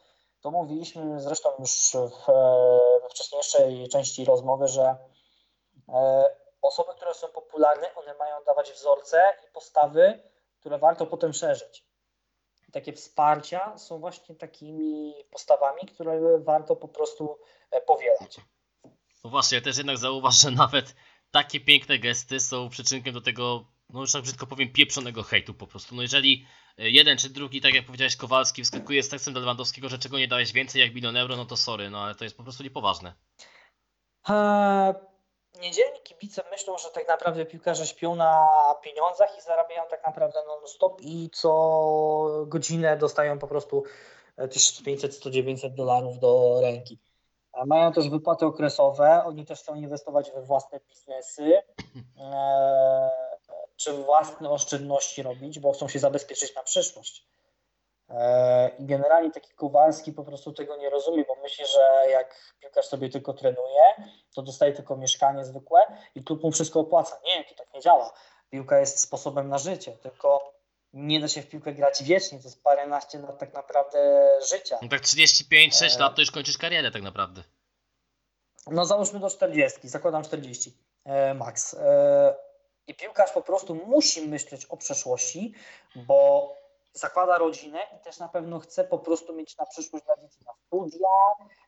[0.40, 2.30] To mówiliśmy zresztą już w,
[3.08, 4.96] we wcześniejszej części rozmowy, że
[5.88, 6.24] e,
[6.62, 10.22] osoby, które są popularne, one mają dawać wzorce i postawy,
[10.60, 11.84] które warto potem szerzyć.
[12.68, 17.38] I takie wsparcia są właśnie takimi postawami, które warto po prostu
[17.70, 18.40] e, powielać.
[19.24, 20.94] No właśnie, ja też jednak zauważ, że nawet
[21.30, 25.66] takie piękne gesty są przyczynkiem do tego, no już tak brzydko powiem, pieprzonego hejtu po
[25.66, 25.94] prostu.
[25.94, 26.46] No jeżeli
[26.78, 30.28] jeden czy drugi, tak jak powiedziałeś, Kowalski wskakuje z tekstem do Lewandowskiego, że czego nie
[30.28, 33.14] dałeś więcej jak milion euro, no to sorry, no ale to jest po prostu niepoważne.
[34.28, 34.94] Eee,
[35.60, 38.48] Niedzielni kibice myślą, że tak naprawdę piłkarze śpią na
[38.82, 43.84] pieniądzach i zarabiają tak naprawdę non-stop i co godzinę dostają po prostu
[44.36, 46.98] e, 1500, 100, 900 dolarów do ręki.
[47.66, 51.52] Mają też wypłaty okresowe, oni też chcą inwestować we własne biznesy
[52.20, 53.27] e,
[53.78, 57.26] czy własne oszczędności robić, bo chcą się zabezpieczyć na przyszłość.
[58.10, 62.86] E, I generalnie taki Kowalski po prostu tego nie rozumie, bo myśli, że jak piłkarz
[62.86, 63.82] sobie tylko trenuje,
[64.34, 65.80] to dostaje tylko mieszkanie zwykłe
[66.14, 67.20] i klub mu wszystko opłaca.
[67.26, 68.12] Nie, to tak nie działa.
[68.50, 70.52] Piłka jest sposobem na życie, tylko
[70.92, 72.38] nie da się w piłkę grać wiecznie.
[72.38, 74.78] To jest paręnaście lat tak naprawdę życia.
[74.82, 75.98] No tak 35-6 E.
[75.98, 77.42] lat to już kończysz karierę tak naprawdę.
[78.66, 81.74] No załóżmy do 40, zakładam 40 e, max.
[81.74, 82.47] E,
[82.88, 85.55] I piłkarz po prostu musi myśleć o przeszłości,
[85.96, 86.53] bo
[86.92, 90.53] zakłada rodzinę i też na pewno chce po prostu mieć na przyszłość dla dzieci na
[90.66, 91.09] studia,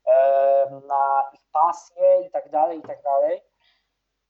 [0.07, 3.43] e, na ich pasje i tak dalej, i tak dalej.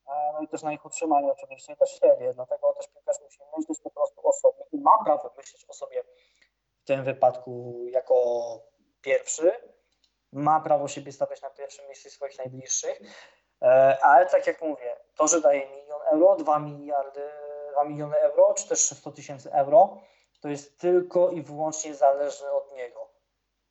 [0.07, 3.39] E, No i też na ich utrzymanie oczywiście i też siebie, dlatego też piłkarz musi
[3.57, 6.03] myśleć po prostu o sobie i ma prawo myśleć o sobie
[6.81, 8.15] w tym wypadku jako
[9.01, 9.51] pierwszy,
[10.31, 13.01] ma prawo siebie stawiać na pierwszym miejscu swoich najbliższych,
[14.01, 17.29] ale tak jak mówię, to, że daje milion euro, 2 miliardy,
[17.71, 19.97] 2 miliony euro, czy też 100 tysięcy euro,
[20.41, 23.09] to jest tylko i wyłącznie zależne od niego.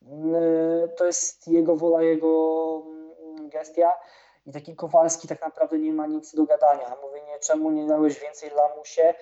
[0.02, 3.98] Mm, To jest jego wola, jego mm, gestia
[4.46, 6.96] i taki Kowalski tak naprawdę nie ma nic do gadania.
[7.02, 9.14] Mówienie, czemu nie dałeś więcej lamusie,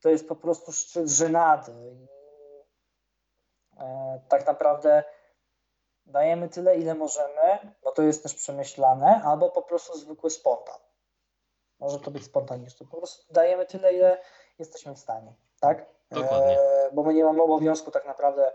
[0.00, 1.72] to jest po prostu szczyt żenady.
[3.80, 5.04] E, tak naprawdę
[6.06, 10.78] dajemy tyle, ile możemy, to jest też przemyślane, albo po prostu zwykły spontan.
[11.80, 12.86] Może to być spontaniczne.
[12.86, 14.20] Po prostu dajemy tyle, ile
[14.58, 15.86] jesteśmy w stanie, tak?
[16.10, 16.60] Dokładnie.
[16.60, 18.52] E, bo my nie mamy obowiązku tak naprawdę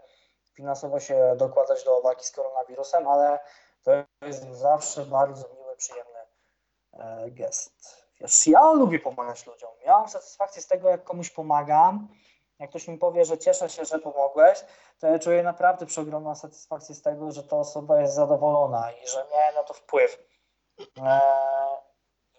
[0.54, 3.40] finansowo się dokładać do walki z koronawirusem, ale
[3.84, 6.20] to jest zawsze bardzo miły, przyjemny
[6.94, 8.06] e, gest.
[8.22, 9.72] Wiesz, ja lubię pomagać ludziom.
[9.86, 12.08] Ja mam satysfakcję z tego, jak komuś pomagam.
[12.60, 14.66] Jak ktoś mi powie, że cieszę się, że pomogłeś,
[15.00, 19.26] to ja czuję naprawdę przeogromną satysfakcję z tego, że ta osoba jest zadowolona i że
[19.32, 20.24] miałem na to wpływ.
[20.98, 21.22] E,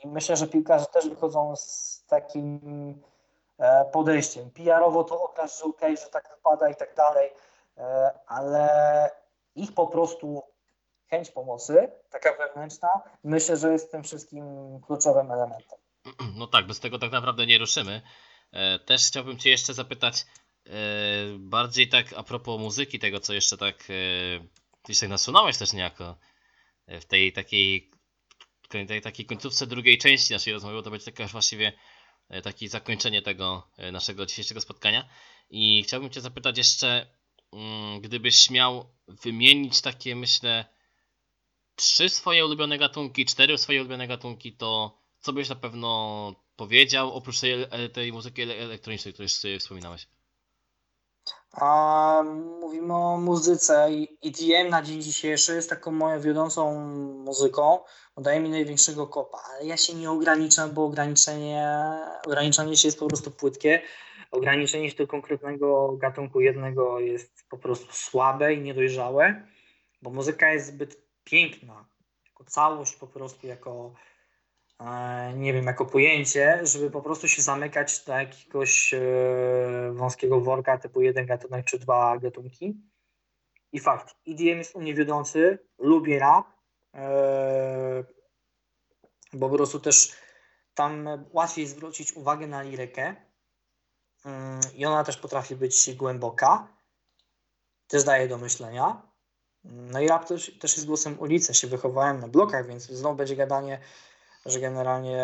[0.05, 2.61] I myślę, że piłkarze też wychodzą z takim
[3.59, 4.51] e, podejściem.
[4.51, 7.31] PR-owo to okaż, że okej, że tak wypada i tak dalej,
[7.79, 8.71] e, ale
[9.55, 10.43] ich po prostu
[11.11, 12.89] chęć pomocy, taka wewnętrzna,
[13.25, 14.45] myślę, że jest tym wszystkim
[14.87, 15.79] kluczowym elementem.
[16.37, 18.03] No tak, bez tego tak naprawdę nie ruszymy.
[18.53, 20.15] E, Też chciałbym Cię jeszcze zapytać,
[20.67, 20.71] e,
[21.39, 23.89] bardziej tak a propos muzyki, tego co jeszcze tak
[24.85, 26.19] gdzieś tak nasunąłeś też niejako
[26.87, 27.91] e, w tej takiej,
[28.89, 31.73] tej takiej końcówce drugiej części naszej rozmowy, bo to będzie taka właściwie
[32.43, 35.09] takie zakończenie tego naszego dzisiejszego spotkania.
[35.51, 37.07] I chciałbym Cię zapytać jeszcze,
[37.53, 40.65] mm, gdybyś miał wymienić takie, myślę,
[41.75, 47.41] trzy swoje ulubione gatunki, cztery swoje ulubione gatunki, to co byś na pewno powiedział, oprócz
[47.41, 50.09] tej, ele- tej muzyki ele- elektronicznej, o której wspominałeś?
[51.53, 52.23] A
[52.61, 53.89] mówimy o muzyce
[54.25, 56.75] EDM na dzień dzisiejszy jest taką moją wiodącą
[57.25, 57.79] muzyką,
[58.17, 61.67] daje mi największego kopa, ale ja się nie ograniczam, bo ograniczenie,
[62.27, 63.83] ograniczanie się jest po prostu płytkie.
[64.31, 69.47] Ograniczenie się do konkretnego gatunku jednego jest po prostu słabe i niedojrzałe,
[70.03, 71.89] bo muzyka jest zbyt piękna,
[72.27, 74.10] jako całość po prostu, jako e,
[75.35, 79.01] nie wiem, jako pojęcie, żeby po prostu się zamykać do jakiegoś e,
[79.93, 82.81] wąskiego worka typu jeden gatunek czy dwa gatunki.
[83.73, 86.47] I fakt, EDM jest u mnie wiodący, lubię rap,
[86.95, 88.05] e,
[89.33, 90.13] bo po prostu też
[90.75, 93.17] tam łatwiej zwrócić uwagę na lirykę
[94.25, 96.69] mm, i ona też potrafi być głęboka,
[97.87, 99.03] też daje do myślenia.
[99.65, 103.37] No i rap też, też jest głosem ulicy, się wychowałem na blokach, więc znowu będzie
[103.37, 103.81] gadanie
[104.47, 105.17] że generalnie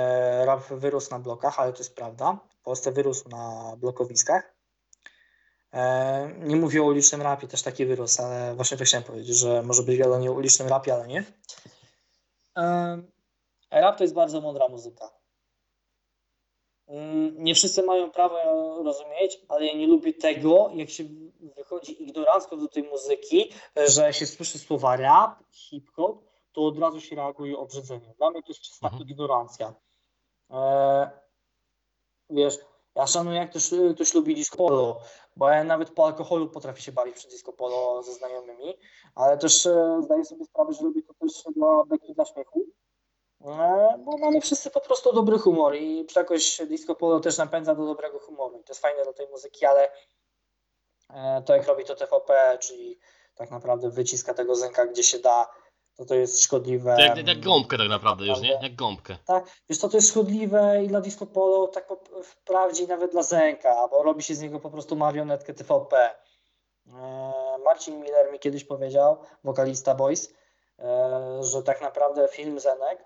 [0.45, 2.39] rap wyrósł na blokach, ale to jest prawda.
[2.61, 4.55] W Polsce wyrósł na blokowiskach.
[5.73, 9.63] E, Nie mówię o ulicznym rapie, też taki wyrósł, ale właśnie to chciałem powiedzieć, że
[9.63, 11.25] może być nie o ulicznym rapie, ale nie.
[13.71, 15.11] Rap to jest bardzo mądra muzyka.
[16.89, 21.05] Mm, Nie wszyscy mają prawo ją rozumieć, ale ja nie lubię tego, jak się
[21.57, 23.53] wychodzi ignorancko do tej muzyki,
[23.87, 26.25] że się słyszy słowa rap, hip-hop,
[26.57, 28.13] to od razu się reaguje obrzydzeniem.
[28.19, 29.09] Dla mnie to jest czysta Mhm.
[29.09, 29.75] ignorancja.
[30.51, 31.11] E,
[32.31, 32.59] wiesz,
[32.95, 35.01] ja szanuję jak ktoś, ktoś lubi disco polo,
[35.37, 38.79] bo ja nawet po alkoholu potrafię się bawić przy disco polo ze znajomymi,
[39.15, 42.65] ale też e, zdaję sobie sprawę, że lubię to też dla beki, dla śmiechu,
[43.45, 47.87] e, bo mamy wszyscy po prostu dobry humor i jakoś disco polo też napędza do
[47.87, 49.91] dobrego humoru i to jest fajne do tej muzyki, ale
[51.11, 52.99] e, to jak robi to TVP, czyli
[53.35, 55.51] tak naprawdę wyciska tego zęka gdzie się da,
[55.97, 56.97] to to jest szkodliwe.
[56.97, 58.59] To jak, jak gąbkę tak naprawdę już, nie?
[58.63, 59.17] Jak gąbkę.
[59.27, 63.13] Tak, wiesz co, to jest szkodliwe i dla disco polo, tak po, wprawdzie i nawet
[63.13, 66.11] dla Zenka, bo robi się z niego po prostu marionetkę TVP.
[66.87, 66.93] E,
[67.65, 70.33] Marcin Miller mi kiedyś powiedział, wokalista Boys,
[70.79, 73.05] e, że tak naprawdę film Zenek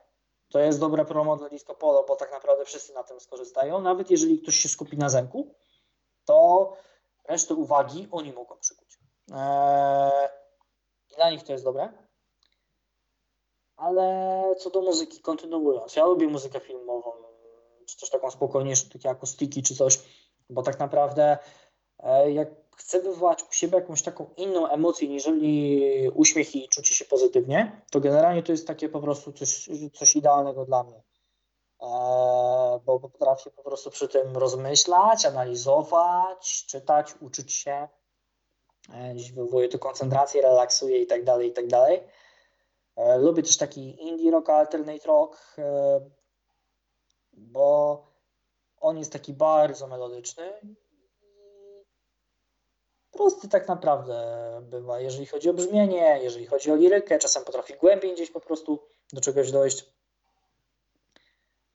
[0.48, 3.80] to jest dobre promo dla disco polo, bo tak naprawdę wszyscy na tym skorzystają.
[3.80, 5.54] Nawet jeżeli ktoś się skupi na Zenku,
[6.24, 6.72] to
[7.28, 8.98] resztę uwagi oni mogą przykuć.
[9.32, 10.28] E,
[11.10, 12.09] I dla nich to jest dobre.
[13.80, 17.12] Ale co do muzyki, kontynuując, ja lubię muzykę filmową,
[17.86, 19.98] czy też taką spokojniejszą, takie akustiki, czy coś,
[20.50, 21.38] bo tak naprawdę
[21.98, 27.04] e, jak chcę wywołać u siebie jakąś taką inną emocję, niżeli uśmiech i czucie się
[27.04, 31.02] pozytywnie, to generalnie to jest takie po prostu coś, coś idealnego dla mnie.
[31.82, 31.86] E,
[32.84, 37.88] Bo potrafię po prostu przy tym rozmyślać, analizować, czytać, uczyć się.
[38.92, 42.00] E, wywołuje to koncentrację, relaksuje i tak dalej, i tak dalej.
[42.96, 46.00] E, Lubię też taki indie rock, alternate rock, e,
[47.32, 48.06] bo
[48.80, 50.52] on jest taki bardzo melodyczny
[53.20, 54.16] prosty tak naprawdę
[54.62, 58.78] bywa, jeżeli chodzi o brzmienie, jeżeli chodzi o lirykę, czasem potrafi głębiej gdzieś po prostu
[59.12, 59.84] do czegoś dojść,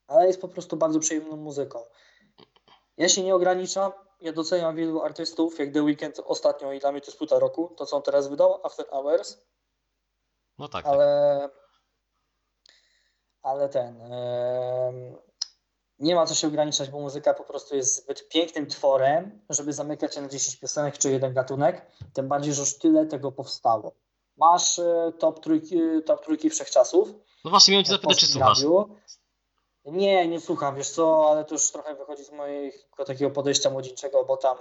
[0.08, 1.80] ale jest po prostu bardzo przyjemną muzyką.
[2.98, 3.92] Ja się nie ograniczam,
[4.22, 7.74] ja doceniam wielu artystów, jak The Weeknd ostatnio i dla mnie to jest płyta roku,
[7.78, 9.38] to co on teraz wydał, After Hours,
[10.60, 10.94] No tak, tak.
[10.94, 11.50] ale
[13.42, 15.16] ale ten em,
[16.00, 20.16] nie ma co się ograniczać, bo muzyka po prostu jest zbyt pięknym tworem, żeby zamykać
[20.16, 23.92] się na 10 piosenek czy jeden gatunek, tym bardziej, że już tyle tego powstało.
[24.38, 27.10] Masz e, top trójki, top trójki wszechczasów.
[27.46, 28.58] No właśnie miałem cię zapytać, czy słuchasz.
[28.58, 28.96] radiu.
[29.86, 34.26] Nie, nie słucham, wiesz co, ale to już trochę wychodzi z mojego takiego podejścia młodzieńczego,
[34.26, 34.58] bo tam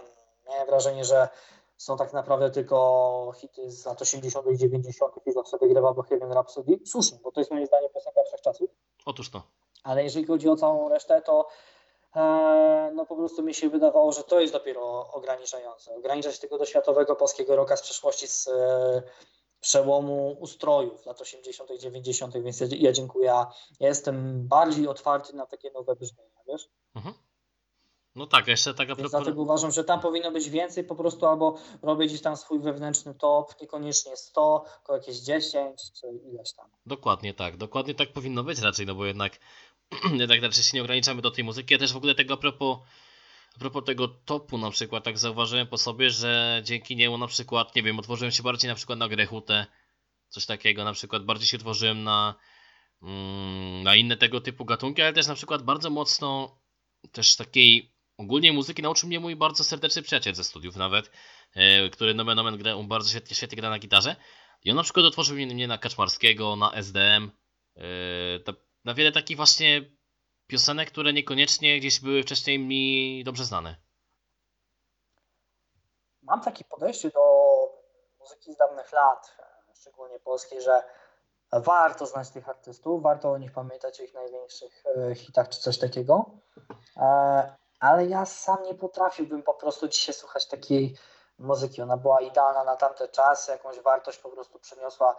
[0.47, 1.29] miałem wrażenie, że
[1.77, 4.47] są tak naprawdę tylko hity z lat 80.
[4.51, 5.15] i 90.
[5.27, 6.81] i zawsze wygrywa Bohemian Rhapsody.
[6.87, 8.71] Słusznie, bo to jest moim zdaniem piosenka wszechczasów.
[9.07, 9.43] Otóż to.
[9.83, 11.49] Ale jeżeli chodzi o całą resztę, to
[12.17, 15.97] e, no po prostu mi się wydawało, że to jest dopiero ograniczające.
[15.97, 19.03] Ograniczać tego do światowego polskiego roka z przeszłości z e,
[19.61, 21.71] przełomu ustrojów lat 80.
[21.71, 23.27] i 90., więc ja, ja dziękuję.
[23.81, 26.71] Ja jestem bardziej otwarty na takie nowe brzmienia, wiesz?
[26.95, 27.15] Mhm.
[28.15, 31.59] No tak, jeszcze taka Więc dlatego uważam, że tam powinno być więcej po prostu, albo
[31.83, 36.67] robić gdzieś tam swój wewnętrzny top, niekoniecznie 100, tylko jakieś 10, czy ileś tam.
[36.87, 39.39] Dokładnie tak, dokładnie tak powinno być raczej, no bo jednak,
[40.21, 41.75] jednak raczej się nie ograniczamy do tej muzyki.
[41.75, 42.79] Ja też w ogóle tego a propos,
[43.57, 47.77] a propos tego topu na przykład, tak zauważyłem po sobie, że dzięki niemu na przykład,
[47.77, 49.67] nie wiem, otworzyłem się bardziej na przykład na grechutę,
[50.29, 52.35] coś takiego, na przykład bardziej się otworzyłem na,
[53.03, 56.59] mm, na inne tego typu gatunki, ale też na przykład bardzo mocno
[57.13, 61.11] też takiej ogólnie muzyki nauczył mnie mój bardzo serdeczny przyjaciel ze studiów nawet,
[61.55, 64.17] e, który nomen omen gra, on bardzo świetnie, świetnie gra na gitarze.
[64.65, 67.31] I on na przykład otworzył mnie, na Kaczmarskiego, na SDM,
[68.45, 68.53] to,
[68.85, 69.83] na wiele takich właśnie
[70.47, 73.77] piosenek, które niekoniecznie gdzieś były wcześniej mi dobrze znane.
[76.23, 77.21] Mam takie podejście do
[78.21, 80.83] muzyki z dawnych lat, e, szczególnie polskiej, że
[81.53, 85.79] warto znać tych artystów, warto o nich pamiętać, o ich największych e, hitach czy coś
[85.79, 86.31] takiego.
[87.85, 90.97] Ale ja sam nie potrafiłbym po prostu dzisiaj słuchać takiej
[91.39, 91.83] muzyki.
[91.83, 95.17] Ona była idealna na tamte czasy, jakąś wartość po prostu przeniosła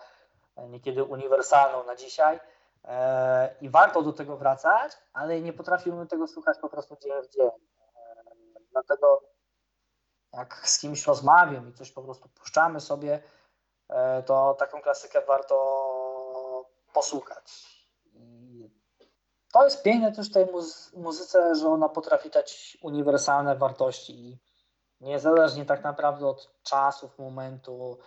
[0.56, 2.40] e, niekiedy uniwersalną na dzisiaj.
[2.84, 7.30] E, I warto do tego wracać, ale nie potrafiłbym tego słuchać po prostu dzień w
[7.30, 7.48] dzień.
[7.48, 8.24] E,
[8.72, 9.22] Dlatego
[10.34, 13.24] jak z kimś rozmawiam i coś po prostu puszczamy sobie,
[14.26, 15.56] to taką klasykę warto
[16.94, 17.75] posłuchać.
[19.56, 24.38] To jest piękne też w tej muzy- muzyce, że ona potrafi dać uniwersalne wartości i
[25.02, 27.98] niezależnie tak naprawdę od czasów, momentu,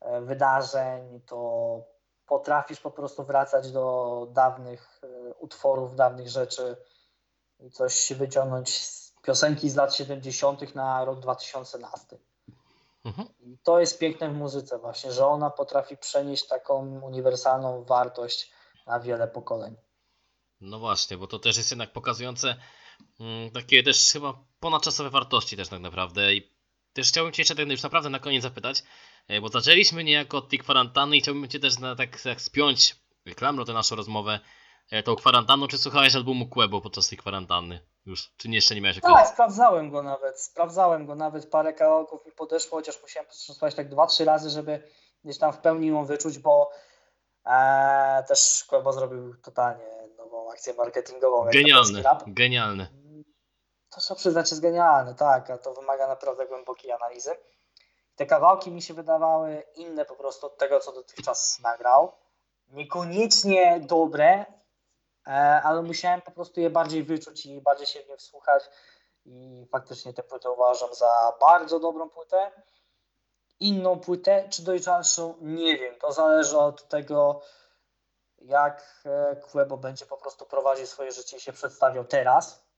[0.00, 1.80] e, wydarzeń, to
[2.26, 6.76] potrafisz po prostu wracać do dawnych e, utworów, dawnych rzeczy
[7.60, 10.74] i coś wyciągnąć z piosenki z lat 70.
[10.74, 12.18] na rok 2012.
[13.04, 13.28] Mhm.
[13.40, 18.52] I to jest piękne w muzyce właśnie, że ona potrafi przenieść taką uniwersalną wartość
[18.86, 19.76] na wiele pokoleń.
[20.60, 22.56] No właśnie, bo to też jest jednak pokazujące
[23.20, 26.58] mm, takie też chyba ponadczasowe wartości też tak naprawdę i
[26.92, 28.82] też chciałbym Cię jeszcze tak już naprawdę na koniec zapytać,
[29.28, 32.96] e, bo zaczęliśmy niejako od tej kwarantanny i chciałbym Cię też na, tak, tak spiąć
[33.36, 34.40] klamrą tę naszą rozmowę
[34.90, 37.80] e, tą kwarantanną, czy słuchałeś albumu Quebo podczas tej kwarantanny?
[38.06, 39.32] Już, czy nie, jeszcze nie miałeś Tak, okazji?
[39.32, 44.06] sprawdzałem go nawet, sprawdzałem go nawet, parę kawałków mi podeszło, chociaż musiałem przesłuchać tak dwa,
[44.06, 44.82] trzy razy, żeby
[45.24, 46.70] gdzieś tam w pełni ją wyczuć, bo
[47.46, 49.84] e, też Kłębo zrobił totalnie
[50.58, 51.44] akcję marketingową.
[52.26, 52.88] genialny.
[53.90, 57.30] To trzeba przyznać, jest genialne, tak, a to wymaga naprawdę głębokiej analizy.
[58.16, 62.12] Te kawałki mi się wydawały inne po prostu od tego, co dotychczas nagrał.
[62.68, 64.46] Niekoniecznie dobre,
[65.26, 65.30] e,
[65.64, 68.62] ale musiałem po prostu je bardziej wyczuć i bardziej się w nie wsłuchać.
[69.24, 72.50] I faktycznie tę płytę uważam za bardzo dobrą płytę.
[73.60, 75.94] Inną płytę, czy dojrzalszą, nie wiem.
[76.00, 77.42] To zależy od tego,
[78.48, 82.68] jak e, Quebo będzie po prostu prowadził swoje życie i się przedstawiał teraz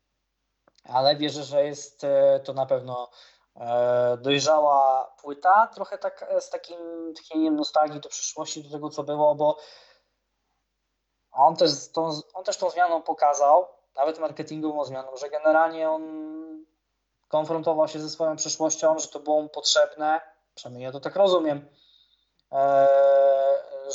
[0.84, 3.10] ale wierzę, że jest e, to na pewno
[3.56, 6.78] e, dojrzała płyta, trochę tak z takim
[7.14, 9.56] tchnieniem nostalgii do przyszłości, do tego co było, bo
[11.32, 13.66] on też, tą, on też tą zmianą pokazał,
[13.96, 16.02] nawet marketingową zmianą, że generalnie on
[17.28, 20.20] konfrontował się ze swoją przyszłością, że to było mu potrzebne,
[20.54, 21.68] przynajmniej ja to tak rozumiem,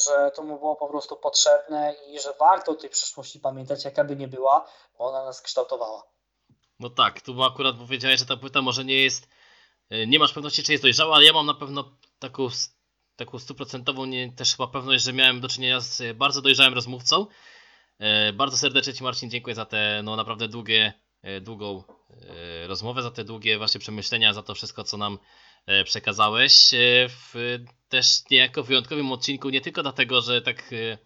[0.04, 4.04] że to mu było po prostu potrzebne i że warto o tej przyszłości pamiętać, jaka
[4.04, 4.66] by nie była,
[4.98, 6.04] bo ona nas kształtowała.
[6.80, 9.28] No tak, tu akurat powiedziałeś, że ta płyta może nie jest,
[9.90, 12.48] e, nie masz pewności, czy jest dojrzała, ale ja mam na pewno taką,
[13.16, 17.28] taką stuprocentową nie, też chyba pewność, że miałem do czynienia z bardzo dojrzałym rozmówcą.
[18.00, 21.84] E, Bardzo serdecznie Ci Marcin dziękuję za tę no naprawdę długie, e, długą
[22.68, 25.20] rozmowę, za te długie właśnie przemyślenia, za to wszystko, co nam
[25.86, 26.74] przekazałeś.
[26.74, 26.78] E,
[27.10, 27.34] W
[27.90, 30.98] też niejako wyjątkowym odcinku, nie tylko dlatego, że tak e,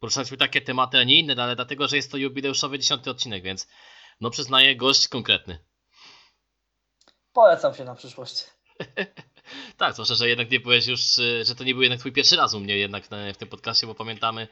[0.00, 3.68] poruszaliśmy takie tematy, a nie inne, ale dlatego, że jest to jubileuszowy dziesiąty odcinek, więc
[4.20, 5.58] no przyznaję, gość konkretny.
[7.32, 8.44] Polecam się na przyszłość.
[9.76, 12.36] Tak, zwłaszcza, że jednak nie byłeś już, e, że to nie był jednak twój pierwszy
[12.36, 14.48] raz u mnie jednak na- w tym podcastie, bo pamiętamy,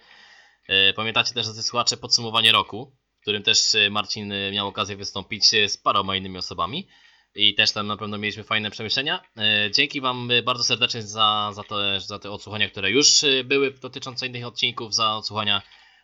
[0.69, 4.97] e, pamiętacie też, że słuchacze podsumowanie roku, w którym też e, Marcin e, miał okazję
[4.97, 6.89] wystąpić e, z paroma innymi osobami
[7.35, 9.25] i też tam na pewno mieliśmy fajne przemyślenia.
[9.37, 13.71] E, Dzięki Wam bardzo serdecznie za, za, te, za te odsłuchania, które już e, były
[13.71, 15.63] dotyczące innych odcinków, za odsłuchania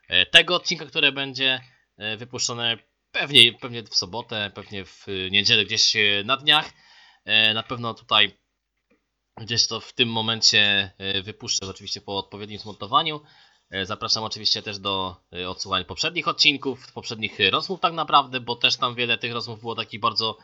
[0.08, 1.60] e, tego odcinka, które będzie
[2.16, 2.78] wypuszczone
[3.12, 6.72] pewnie, pewnie w sobotę, pewnie w niedzielę gdzieś na dniach.
[7.54, 8.38] Na pewno tutaj
[9.40, 10.90] gdzieś to w tym momencie
[11.22, 13.20] wypuszczę, oczywiście po odpowiednim zmontowaniu.
[13.82, 15.16] Zapraszam oczywiście też do
[15.48, 20.00] odsłuchań poprzednich odcinków, poprzednich rozmów tak naprawdę, bo też tam wiele tych rozmów było takich
[20.00, 20.38] bardzo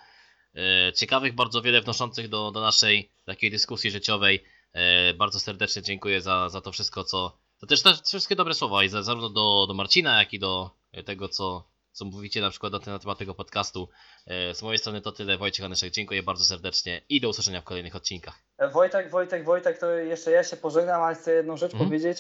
[0.94, 4.44] ciekawych, bardzo wiele wnoszących do, do naszej takiej dyskusji życiowej.
[4.72, 7.38] E, Bardzo serdecznie dziękuję za, za to wszystko, co.
[7.60, 10.70] To też, też wszystkie dobre słowa i za, zarówno do, do Marcina, jak i do
[10.92, 13.88] e, tego, co, co mówicie na przykład na, ten- na temat tego podcastu.
[14.26, 15.38] E, Z mojej strony to tyle.
[15.38, 18.42] Wojciech Anyszek, dziękuję bardzo serdecznie i do usłyszenia w kolejnych odcinkach.
[18.72, 21.90] Wojtek, Wojtek, Wojtek, to jeszcze ja się pożegnam, ale chcę jedną rzecz Mhm.
[21.90, 22.18] powiedzieć.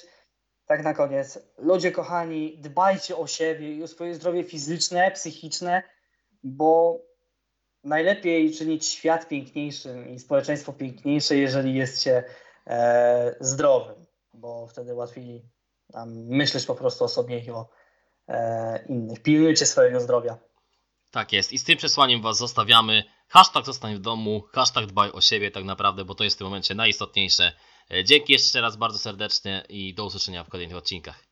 [0.66, 1.38] Tak na koniec.
[1.58, 5.82] Ludzie kochani, dbajcie o siebie i o swoje zdrowie fizyczne, psychiczne,
[6.42, 6.98] bo
[7.86, 12.24] najlepiej czynić świat piękniejszym i społeczeństwo piękniejsze, jeżeli jest się
[12.66, 15.42] e, zdrowym, bo wtedy łatwiej
[16.06, 17.68] myśleć po prostu o sobie i o
[18.28, 19.22] e, innych.
[19.22, 20.38] Pilnujcie swojego zdrowia.
[21.10, 21.52] Tak jest.
[21.52, 23.04] I z tym przesłaniem Was zostawiamy.
[23.28, 26.46] Hashtag zostań w domu, hashtag dbaj o siebie tak naprawdę, bo to jest w tym
[26.46, 27.52] momencie najistotniejsze.
[27.90, 31.25] E, Dzięki jeszcze raz bardzo serdecznie i do usłyszenia w kolejnych odcinkach.